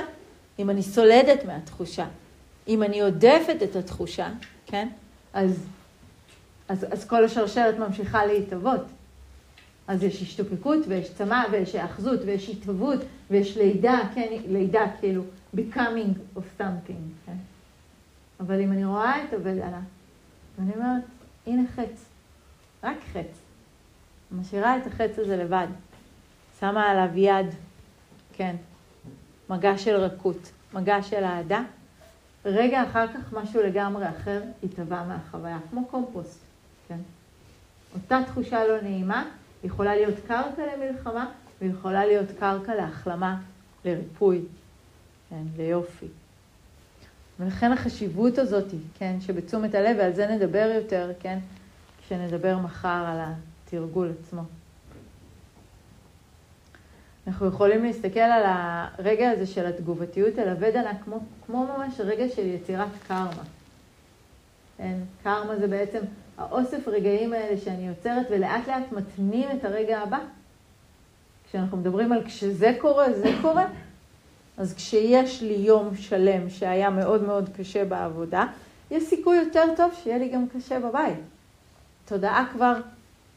[0.58, 2.06] אם אני סולדת מהתחושה,
[2.68, 4.28] אם אני עודפת את התחושה,
[4.66, 4.88] כן?
[5.32, 5.66] אז,
[6.68, 8.80] אז, אז כל השרשרת ממשיכה להתהוות.
[9.88, 15.22] אז יש השתוקקות ויש צמא ויש היאחזות ויש התהוות ויש לידה, כן, לידה כאילו,
[15.56, 17.36] becoming of something, כן?
[18.40, 19.80] אבל אם אני רואה את הוודלה,
[20.58, 21.02] ואני אומרת,
[21.46, 22.04] הנה חץ,
[22.82, 23.40] רק חץ.
[24.32, 25.66] משאירה את החץ הזה לבד,
[26.60, 27.46] שמה עליו יד,
[28.32, 28.56] כן,
[29.50, 31.62] מגע של רכות, מגע של אהדה.
[32.44, 36.40] רגע אחר כך משהו לגמרי אחר יתבע מהחוויה, כמו קומפוסט,
[36.88, 36.98] כן?
[37.94, 39.30] אותה תחושה לא נעימה
[39.64, 41.30] יכולה להיות קרקע למלחמה
[41.61, 43.40] ויכולה להיות קרקע להחלמה,
[43.85, 44.40] לריפוי,
[45.30, 46.07] כן, ליופי.
[47.40, 51.38] ולכן החשיבות הזאת, כן, שבתשומת הלב, ועל זה נדבר יותר, כן,
[52.07, 54.42] כשנדבר מחר על התרגול עצמו.
[57.26, 62.46] אנחנו יכולים להסתכל על הרגע הזה של התגובתיות אל הוודנה כמו, כמו ממש רגע של
[62.46, 63.42] יצירת קרמה.
[64.76, 64.94] כן?
[65.22, 65.98] קרמה זה בעצם
[66.38, 70.18] האוסף רגעים האלה שאני יוצרת ולאט לאט מתנים את הרגע הבא.
[71.48, 73.66] כשאנחנו מדברים על כשזה קורה, זה קורה,
[74.58, 78.46] אז כשיש לי יום שלם שהיה מאוד מאוד קשה בעבודה,
[78.90, 81.18] יש סיכוי יותר טוב שיהיה לי גם קשה בבית.
[82.04, 82.74] תודעה כבר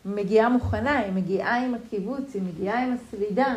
[0.05, 3.55] מגיעה מוכנה, היא מגיעה עם הקיבוץ, היא מגיעה עם הסלידה?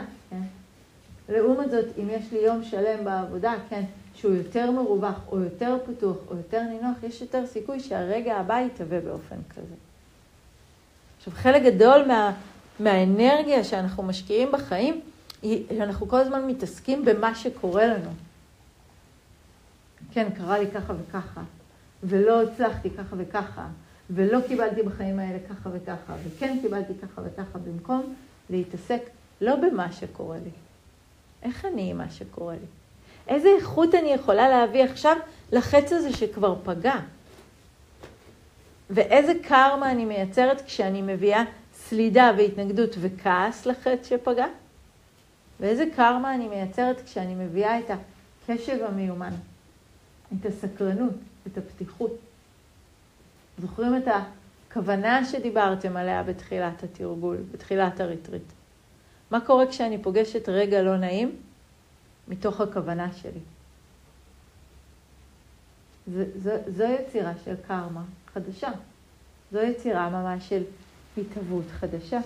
[1.31, 6.17] לעומת זאת, אם יש לי יום שלם בעבודה, כן, שהוא יותר מרווח, או יותר פתוח,
[6.31, 9.75] או יותר נינוח, יש יותר סיכוי שהרגע הבא יתהווה באופן כזה.
[11.19, 12.33] עכשיו, חלק גדול מה,
[12.81, 15.01] מהאנרגיה שאנחנו משקיעים בחיים,
[15.43, 18.11] היא שאנחנו כל הזמן מתעסקים במה שקורה לנו.
[20.13, 21.43] כן, קרה לי ככה וככה,
[22.03, 23.67] ולא הצלחתי ככה וככה,
[24.11, 28.15] ולא קיבלתי בחיים האלה ככה וככה, וכן קיבלתי ככה וככה, במקום
[28.51, 29.03] להתעסק
[29.41, 30.51] לא במה שקורה לי.
[31.43, 32.67] איך אני עם מה שקורה לי?
[33.29, 35.17] איזה איכות אני יכולה להביא עכשיו
[35.53, 36.95] לחץ הזה שכבר פגע?
[38.91, 41.43] ואיזה קרמה אני מייצרת כשאני מביאה
[41.75, 44.47] סלידה והתנגדות וכעס לחץ שפגע?
[45.61, 47.91] ואיזה קרמה אני מייצרת כשאני מביאה את
[48.49, 49.33] הקשב המיומן,
[50.33, 51.15] את הסקרנות,
[51.47, 52.11] את הפתיחות.
[53.59, 54.09] זוכרים את
[54.69, 58.43] הכוונה שדיברתם עליה בתחילת התרגול, בתחילת הריטריט?
[59.31, 61.37] מה קורה כשאני פוגשת רגע לא נעים
[62.29, 63.41] מתוך הכוונה שלי?
[66.67, 68.03] זו, יצירה של קרמה
[68.35, 68.71] חדשה.
[69.53, 70.63] זו יצירה ממש של
[71.19, 72.21] התהוות חדשה.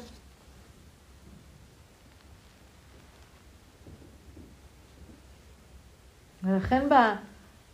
[6.42, 6.88] ולכן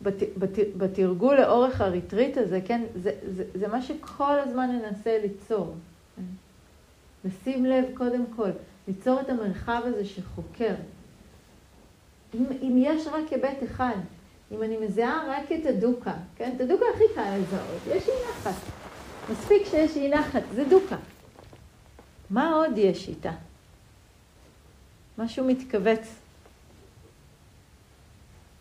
[0.03, 5.75] בת, בת, בתרגול לאורך הריטריט הזה, כן, זה, זה, זה מה שכל הזמן ננסה ליצור.
[7.25, 8.51] לשים לב קודם כל,
[8.89, 10.75] ליצור את המרחב הזה שחוקר.
[12.35, 13.97] אם, אם יש רק היבט אחד,
[14.53, 18.55] אם אני מזהה רק את הדוקה, כן, את הדוקה הכי קל לזהות, יש אי נחת.
[19.31, 20.97] מספיק שיש אי נחת, זה דוקה.
[22.31, 23.33] מה עוד יש איתה?
[25.19, 26.21] משהו מתכווץ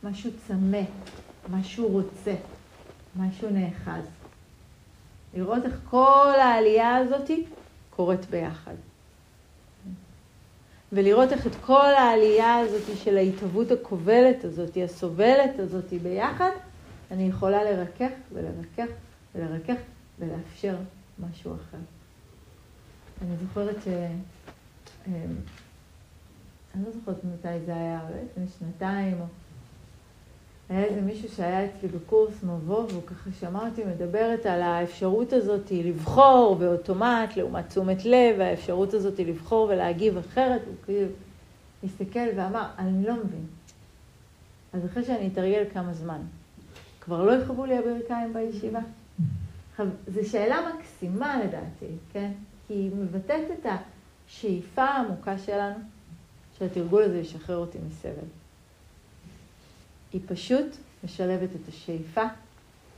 [0.04, 0.82] משהו צמא,
[1.50, 2.36] משהו רוצה,
[3.16, 4.04] משהו נאחז.
[5.34, 7.32] לראות איך כל העלייה הזאת
[7.90, 8.76] קורית ביחד.
[10.94, 16.52] ולראות איך את כל העלייה הזאת של ההתהוות הכובלת הזאת, הסובלת הזאת ביחד,
[17.12, 18.92] אני יכולה לרכך ולרכך
[19.36, 19.82] ולרכך
[20.20, 20.76] ולאפשר
[21.20, 21.78] משהו אחר.
[23.22, 23.88] אני זוכרת ש...
[25.08, 25.14] אמ,
[26.76, 29.26] אני לא זוכרת מתי זה היה, לפני שנתיים או...
[30.70, 35.72] היה איזה מישהו שהיה אצלי בקורס מבוא, והוא ככה שמע אותי מדברת על האפשרות הזאת
[35.72, 41.12] לבחור באוטומט לעומת תשומת לב, והאפשרות הזאת לבחור ולהגיב אחרת, הוא כאילו
[41.84, 43.46] הסתכל ואמר, אני לא מבין.
[44.74, 46.22] אז אחרי שאני אתרגל כמה זמן,
[47.02, 48.80] כבר לא יכבו לי הברכיים בישיבה?
[50.08, 52.32] זו שאלה מקסימה לדעתי, כן?
[52.68, 55.76] כי היא מבטאת את השאיפה העמוקה שלנו,
[56.58, 58.39] שהתרגול הזה ישחרר אותי מסבל.
[60.14, 60.66] היא פשוט
[61.04, 62.24] משלבת את השאיפה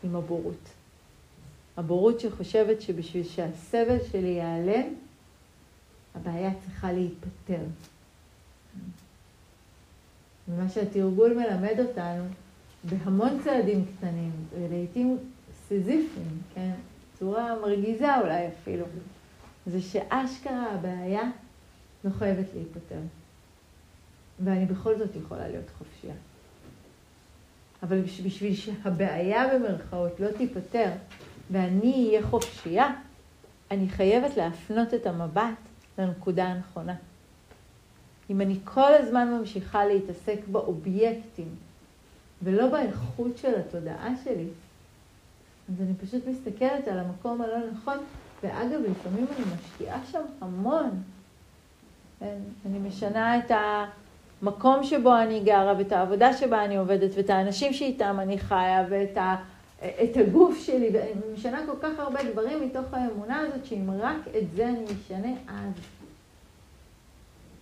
[0.04, 0.70] עם הבורות.
[1.78, 4.94] הבורות שחושבת שבשביל שהסבל שלי ייעלם,
[6.16, 7.64] הבעיה צריכה להיפתר.
[10.48, 12.24] ומה שהתרגול מלמד אותנו,
[12.84, 15.18] בהמון צעדים קטנים, ולעיתים
[15.68, 16.72] סיזיפיים, כן?
[17.20, 18.86] צורה מרגיזה אולי אפילו,
[19.66, 21.32] זה שאשכרה הבעיה
[22.04, 23.00] לא חייבת להיפתר.
[24.40, 26.16] ואני בכל זאת יכולה להיות חופשייה.
[27.84, 30.92] אבל בשביל שהבעיה במרכאות לא תיפתר
[31.52, 32.94] ואני אהיה חופשייה,
[33.72, 35.56] אני חייבת להפנות את המבט
[35.98, 36.96] לנקודה הנכונה.
[38.30, 41.56] אם אני כל הזמן ממשיכה להתעסק באובייקטים
[42.44, 44.48] ולא באיכות של התודעה שלי,
[45.70, 47.98] אז אני פשוט מסתכלת על המקום הלא נכון,
[48.44, 50.90] ואגב, לפעמים אני משקיעה שם המון.
[52.20, 52.38] כן?
[52.66, 53.52] אני משנה את
[54.42, 59.18] המקום שבו אני גרה, ואת העבודה שבה אני עובדת, ואת האנשים שאיתם אני חיה, ואת
[59.18, 59.36] ה...
[59.80, 64.52] את הגוף שלי, ואני משנה כל כך הרבה דברים מתוך האמונה הזאת, שאם רק את
[64.56, 65.74] זה אני אשנה, אז...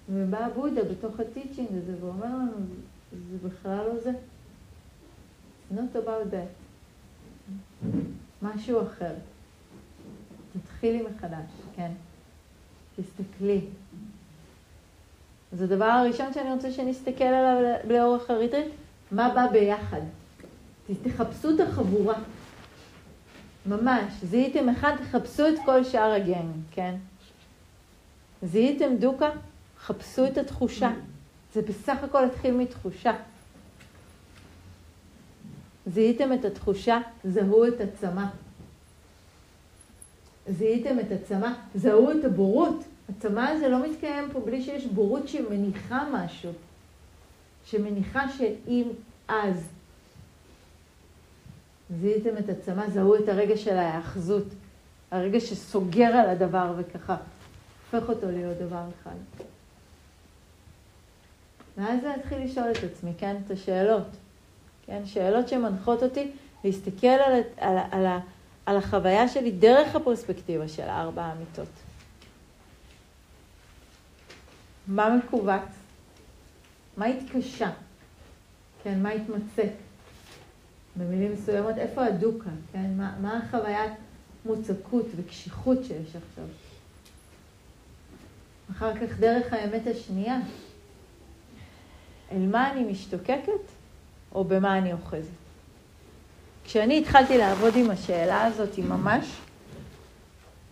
[0.09, 2.51] ובא בודה בתוך הטיצ'ינג הזה ואומר לנו,
[3.11, 4.11] זה בכלל לא זה.
[5.71, 6.51] not about that.
[8.41, 9.13] משהו אחר.
[10.53, 11.91] תתחילי מחדש, כן.
[12.95, 13.61] תסתכלי.
[15.53, 18.67] אז הדבר הראשון שאני רוצה שנסתכל עליו לאורך הריטריט,
[19.11, 20.01] מה בא ביחד.
[21.03, 22.15] תחפשו את החבורה.
[23.65, 24.13] ממש.
[24.23, 26.95] זיהיתם אחד, תחפשו את כל שאר הגן, כן?
[28.43, 29.29] זיהיתם דוקה?
[29.79, 30.91] חפשו את התחושה.
[31.53, 33.11] זה בסך הכל התחיל מתחושה.
[35.87, 38.25] זיהיתם את התחושה, זהו את הצמא.
[40.49, 42.83] זיהיתם את הצמא, זהו את הבורות.
[43.09, 46.51] הצמא הזה לא מתקיים פה בלי שיש בורות שמניחה משהו.
[47.65, 48.87] שמניחה שאם
[49.27, 49.69] אז.
[51.99, 54.45] זיהיתם את הצמא, זהו את הרגע של ההאחזות.
[55.11, 57.17] הרגע שסוגר על הדבר וככה
[57.91, 59.45] הופך אותו להיות דבר אחד.
[61.77, 64.07] ואז להתחיל לשאול את עצמי, כן, את השאלות.
[64.85, 66.31] כן, שאלות שמנחות אותי
[66.63, 68.05] להסתכל על, על, על,
[68.65, 71.88] על החוויה שלי דרך הפרספקטיבה של ארבע האמיתות.
[74.89, 75.61] מה מכווץ?
[76.97, 77.69] מה התקשה?
[78.83, 79.63] כן, מה התמצא?
[80.95, 82.49] במילים מסוימות, איפה הדוקה?
[82.71, 83.93] כן, מה, מה החוויית
[84.45, 86.45] מוצקות וקשיחות שיש עכשיו?
[88.71, 90.39] אחר כך דרך האמת השנייה,
[92.31, 93.51] אל מה אני משתוקקת
[94.31, 95.29] או במה אני אוחזת.
[96.63, 99.25] כשאני התחלתי לעבוד עם השאלה הזאת ממש,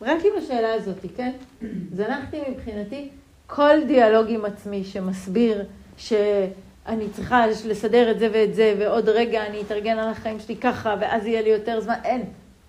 [0.02, 1.32] רק עם השאלה הזאת, כן?
[1.96, 3.10] זנחתי מבחינתי
[3.48, 5.66] כל דיאלוג עם עצמי שמסביר
[5.98, 10.96] שאני צריכה לסדר את זה ואת זה, ועוד רגע אני אתארגן על החיים שלי ככה,
[11.00, 11.96] ואז יהיה לי יותר זמן.
[12.04, 12.24] אין.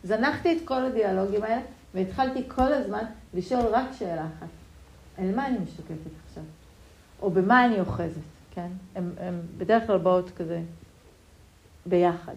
[0.05, 1.61] זנחתי את כל הדיאלוגים האלה,
[1.95, 3.05] והתחלתי כל הזמן
[3.35, 4.49] לשאול רק שאלה אחת.
[5.18, 6.43] על מה אני משתוקקת עכשיו?
[7.22, 8.20] או במה אני אוחזת?
[8.55, 8.68] כן?
[8.97, 9.11] הן
[9.59, 10.61] בדרך כלל באות כזה
[11.87, 12.35] ביחד.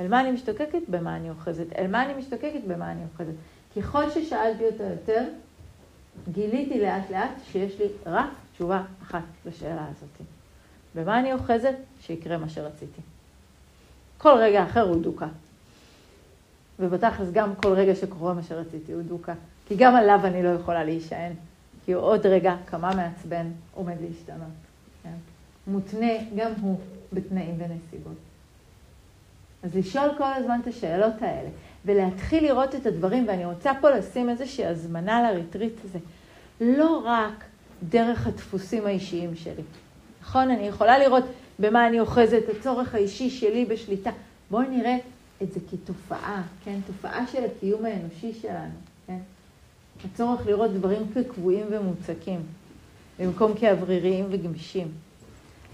[0.00, 0.82] אל מה אני משתוקקת?
[0.88, 1.72] במה אני אוחזת.
[1.78, 2.60] אל מה אני משתוקקת?
[2.66, 3.34] במה אני אוחזת.
[3.76, 5.24] ככל ששאלתי אותה יותר,
[6.32, 10.28] גיליתי לאט לאט שיש לי רק תשובה אחת לשאלה הזאת.
[10.94, 11.74] במה אני אוחזת?
[12.00, 13.00] שיקרה מה שרציתי.
[14.18, 15.26] כל רגע אחר הוא דוקה.
[16.78, 19.34] ובתכלס גם כל רגע שקורה מה שרציתי הוא דוקה.
[19.68, 21.32] כי גם עליו אני לא יכולה להישען.
[21.84, 24.48] כי עוד רגע כמה מעצבן עומד להשתנות.
[25.02, 25.14] כן?
[25.66, 26.80] מותנה גם הוא
[27.12, 28.16] בתנאים ונסיבות.
[29.62, 31.48] אז לשאול כל הזמן את השאלות האלה,
[31.84, 35.98] ולהתחיל לראות את הדברים, ואני רוצה פה לשים איזושהי הזמנה לריטריט הזה.
[36.60, 37.44] לא רק
[37.88, 39.62] דרך הדפוסים האישיים שלי.
[40.22, 40.50] נכון?
[40.50, 41.24] אני יכולה לראות
[41.58, 44.10] במה אני אוחזת, הצורך האישי שלי בשליטה.
[44.50, 44.96] בואו נראה
[45.42, 46.78] את זה כתופעה, כן?
[46.86, 48.74] תופעה של הקיום האנושי שלנו,
[49.06, 49.18] כן?
[50.04, 52.40] הצורך לראות דברים כקבועים ומוצקים,
[53.18, 54.88] במקום כאווריריים וגמישים.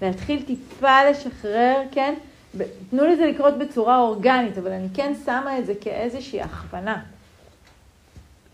[0.03, 2.15] להתחיל טיפה לשחרר, כן?
[2.91, 7.03] תנו לזה לקרות בצורה אורגנית, אבל אני כן שמה את זה כאיזושהי הכוונה.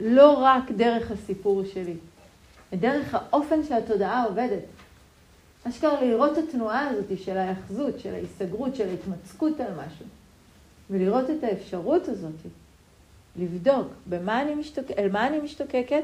[0.01, 1.95] לא רק דרך הסיפור שלי,
[2.75, 4.63] דרך האופן שהתודעה עובדת.
[5.69, 10.07] אשכרה לראות את התנועה הזאת של ההאחזות, של ההיסגרות, של ההתמצקות על משהו.
[10.91, 12.33] ולראות את האפשרות הזאת,
[13.37, 14.91] לבדוק במה אני משתוק...
[14.99, 16.03] אל מה אני משתוקקת,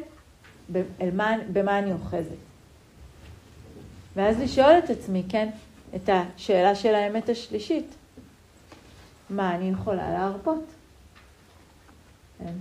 [0.74, 1.36] אל מה...
[1.52, 2.42] במה אני אוחזת.
[4.16, 5.48] ואז לשאול את עצמי, כן,
[5.96, 7.94] את השאלה של האמת השלישית.
[9.30, 10.64] מה אני יכולה להרפות?
[12.38, 12.52] כן.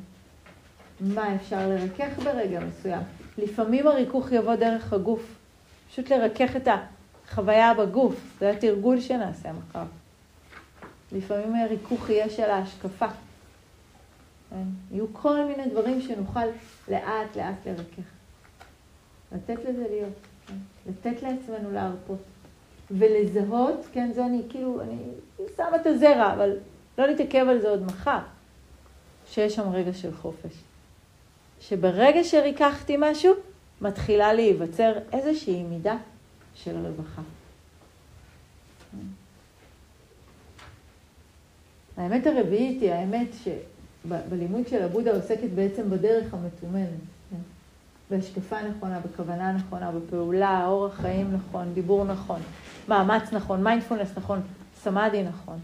[1.00, 3.02] מה אפשר לרכך ברגע מסוים?
[3.38, 5.36] לפעמים הריכוך יבוא דרך הגוף.
[5.90, 6.68] פשוט לרכך את
[7.28, 9.84] החוויה בגוף, זה התרגול שנעשה מחר.
[11.12, 13.08] לפעמים הריכוך יהיה של ההשקפה.
[14.50, 14.64] כן?
[14.92, 16.46] יהיו כל מיני דברים שנוכל
[16.88, 18.10] לאט לאט לרכך.
[19.32, 20.14] לתת לזה להיות,
[20.48, 20.54] כן?
[20.90, 22.31] לתת לעצמנו להרפות.
[22.98, 24.98] ולזהות, כן, זה אני כאילו, אני
[25.58, 26.58] שמה את הזרע, אבל
[26.98, 28.20] לא נתעכב על זה עוד מחר,
[29.28, 30.54] שיש שם רגע של חופש.
[31.60, 33.34] שברגע שריככתי משהו,
[33.82, 35.98] מתחילה להיווצר איזושהי מידה
[36.56, 37.22] של רווחה.
[41.98, 46.88] האמת הרביעית היא האמת שבלימוד של הבודהה עוסקת בעצם בדרך המתומנת.
[47.30, 47.38] כן?
[48.10, 52.42] בהשקפה נכונה, בכוונה נכונה, בפעולה, אורח חיים נכון, דיבור נכון,
[52.88, 54.42] מאמץ נכון, מיינדפולנס נכון,
[54.76, 55.60] סמאדהי נכון.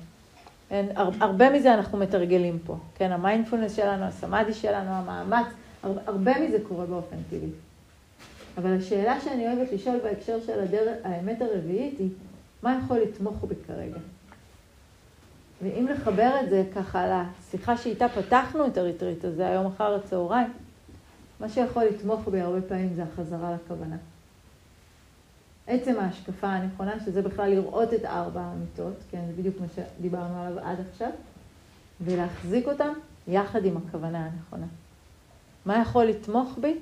[0.71, 0.89] אין,
[1.19, 5.47] הרבה מזה אנחנו מתרגלים פה, כן, המיינדפולנס שלנו, הסמאדהי שלנו, המאמץ,
[5.83, 7.49] הרבה, הרבה מזה קורה באופן טבעי.
[8.57, 12.09] אבל השאלה שאני אוהבת לשאול בהקשר של הדרך, האמת הרביעית היא,
[12.63, 13.97] מה יכול לתמוך בי כרגע?
[15.61, 20.53] ואם לחבר את זה ככה לשיחה שאיתה פתחנו את הריטריט הזה היום אחר הצהריים,
[21.39, 23.95] מה שיכול לתמוך בי הרבה פעמים זה החזרה לכוונה.
[25.67, 30.59] עצם ההשקפה הנכונה, שזה בכלל לראות את ארבע האמיתות, כן, זה בדיוק מה שדיברנו עליו
[30.59, 31.09] עד עכשיו,
[32.01, 32.93] ולהחזיק אותם
[33.27, 34.65] יחד עם הכוונה הנכונה.
[35.65, 36.79] מה יכול לתמוך בי?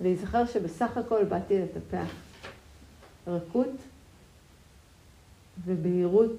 [0.00, 2.06] להיזכר שבסך הכל באתי לטפח
[3.26, 3.70] רכות
[5.64, 6.36] ובהירות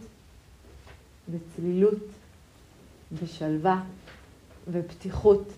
[1.31, 2.03] וצלילות
[3.13, 3.83] ושלווה
[4.71, 5.53] ופתיחות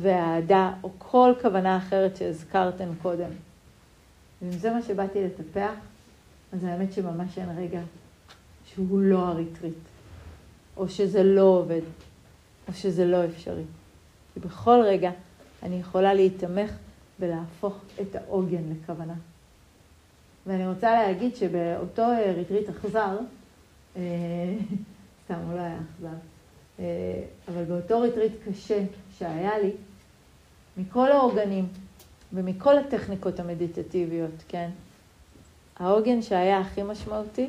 [0.00, 3.30] ואהדה או כל כוונה אחרת שהזכרתם קודם.
[4.44, 5.72] ואם זה מה שבאתי לטפח,
[6.52, 7.80] אז האמת שממש אין רגע
[8.66, 9.74] שהוא לא הריטריט,
[10.76, 11.80] או שזה לא עובד,
[12.68, 13.62] או שזה לא אפשרי.
[14.34, 15.10] כי בכל רגע
[15.62, 16.70] אני יכולה להיתמך
[17.20, 19.14] ולהפוך את העוגן לכוונה.
[20.46, 23.18] ואני רוצה להגיד שבאותו ריטריט אכזר,
[23.96, 24.02] אה,
[25.24, 26.16] סתם, הוא לא היה אכזר,
[26.78, 26.84] אה,
[27.48, 28.84] אבל באותו ריטריט קשה
[29.18, 29.70] שהיה לי,
[30.76, 31.68] מכל העוגנים
[32.34, 34.70] ומכל הטכניקות המדיטטיביות, כן,
[35.76, 37.46] העוגן שהיה הכי משמעותי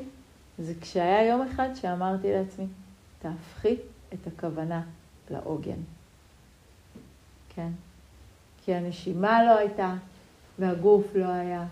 [0.59, 2.65] זה כשהיה יום אחד שאמרתי לעצמי,
[3.19, 3.75] תהפכי
[4.13, 4.81] את הכוונה
[5.31, 5.79] לעוגן.
[7.55, 7.69] כן?
[8.65, 9.93] כי הנשימה לא הייתה,
[10.59, 11.65] והגוף לא היה,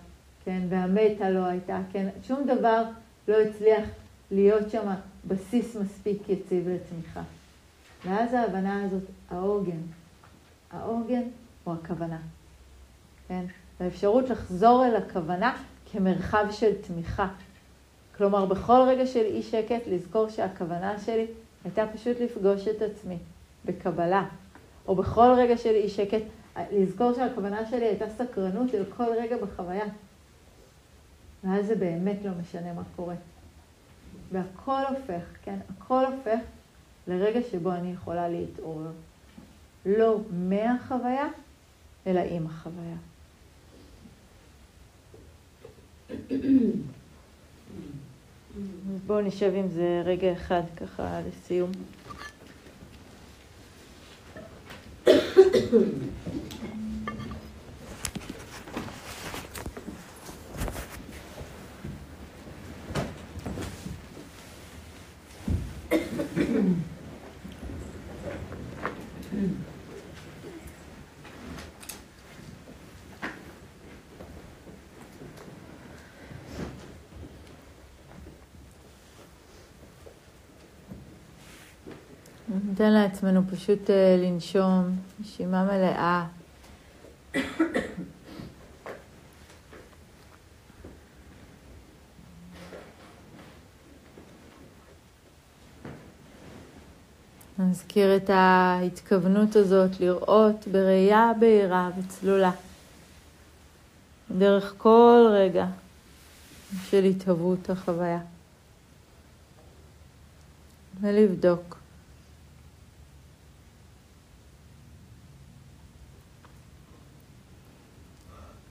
[0.44, 0.62] כן?
[0.68, 2.08] והמטה לא הייתה, כן?
[2.22, 2.82] שום דבר
[3.28, 3.88] לא הצליח
[4.30, 4.94] להיות שם
[5.28, 7.22] בסיס מספיק יציב לצמיחה.
[8.04, 9.80] ואז ההבנה הזאת, העוגן,
[10.70, 11.22] העוגן
[11.64, 12.18] הוא הכוונה,
[13.28, 13.44] כן?
[13.80, 15.56] האפשרות לחזור אל הכוונה
[15.92, 17.28] כמרחב של תמיכה.
[18.16, 21.26] כלומר, בכל רגע של אי שקט, לזכור שהכוונה שלי
[21.64, 23.18] הייתה פשוט לפגוש את עצמי
[23.64, 24.24] בקבלה,
[24.86, 26.22] או בכל רגע של אי שקט,
[26.72, 29.84] לזכור שהכוונה שלי הייתה סקרנות אל כל רגע בחוויה.
[31.44, 33.14] ואז זה באמת לא משנה מה קורה.
[34.32, 35.58] והכל הופך, כן?
[35.68, 36.40] הכל הופך
[37.06, 38.90] לרגע שבו אני יכולה להתעורר.
[39.86, 41.28] לא מהחוויה,
[42.06, 42.96] אלא עם החוויה.
[49.06, 51.70] בואו נשב עם זה רגע אחד ככה לסיום.
[82.84, 86.26] ניתן לעצמנו פשוט אה, לנשום, נשימה מלאה.
[97.58, 102.52] נזכיר את ההתכוונות הזאת לראות בראייה בהירה וצלולה,
[104.38, 105.66] דרך כל רגע
[106.90, 108.20] של התהוות החוויה,
[111.00, 111.83] ולבדוק.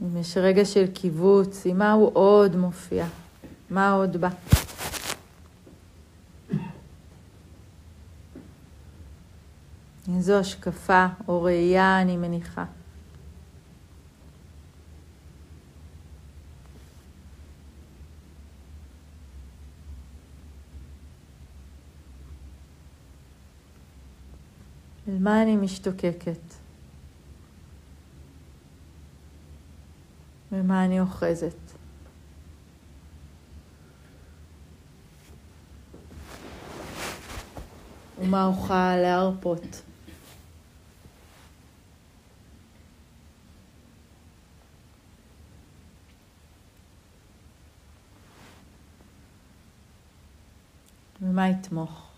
[0.03, 3.05] אם יש רגע של קיבוץ, עם מה הוא עוד מופיע?
[3.69, 4.29] מה עוד בא?
[10.15, 12.65] איזו השקפה או ראייה אני מניחה.
[25.07, 26.62] אל מה אני משתוקקת?
[30.55, 31.55] ומה אני אוחזת?
[38.19, 39.81] ומה אוכל להרפות?
[51.21, 52.12] ומה יתמוך?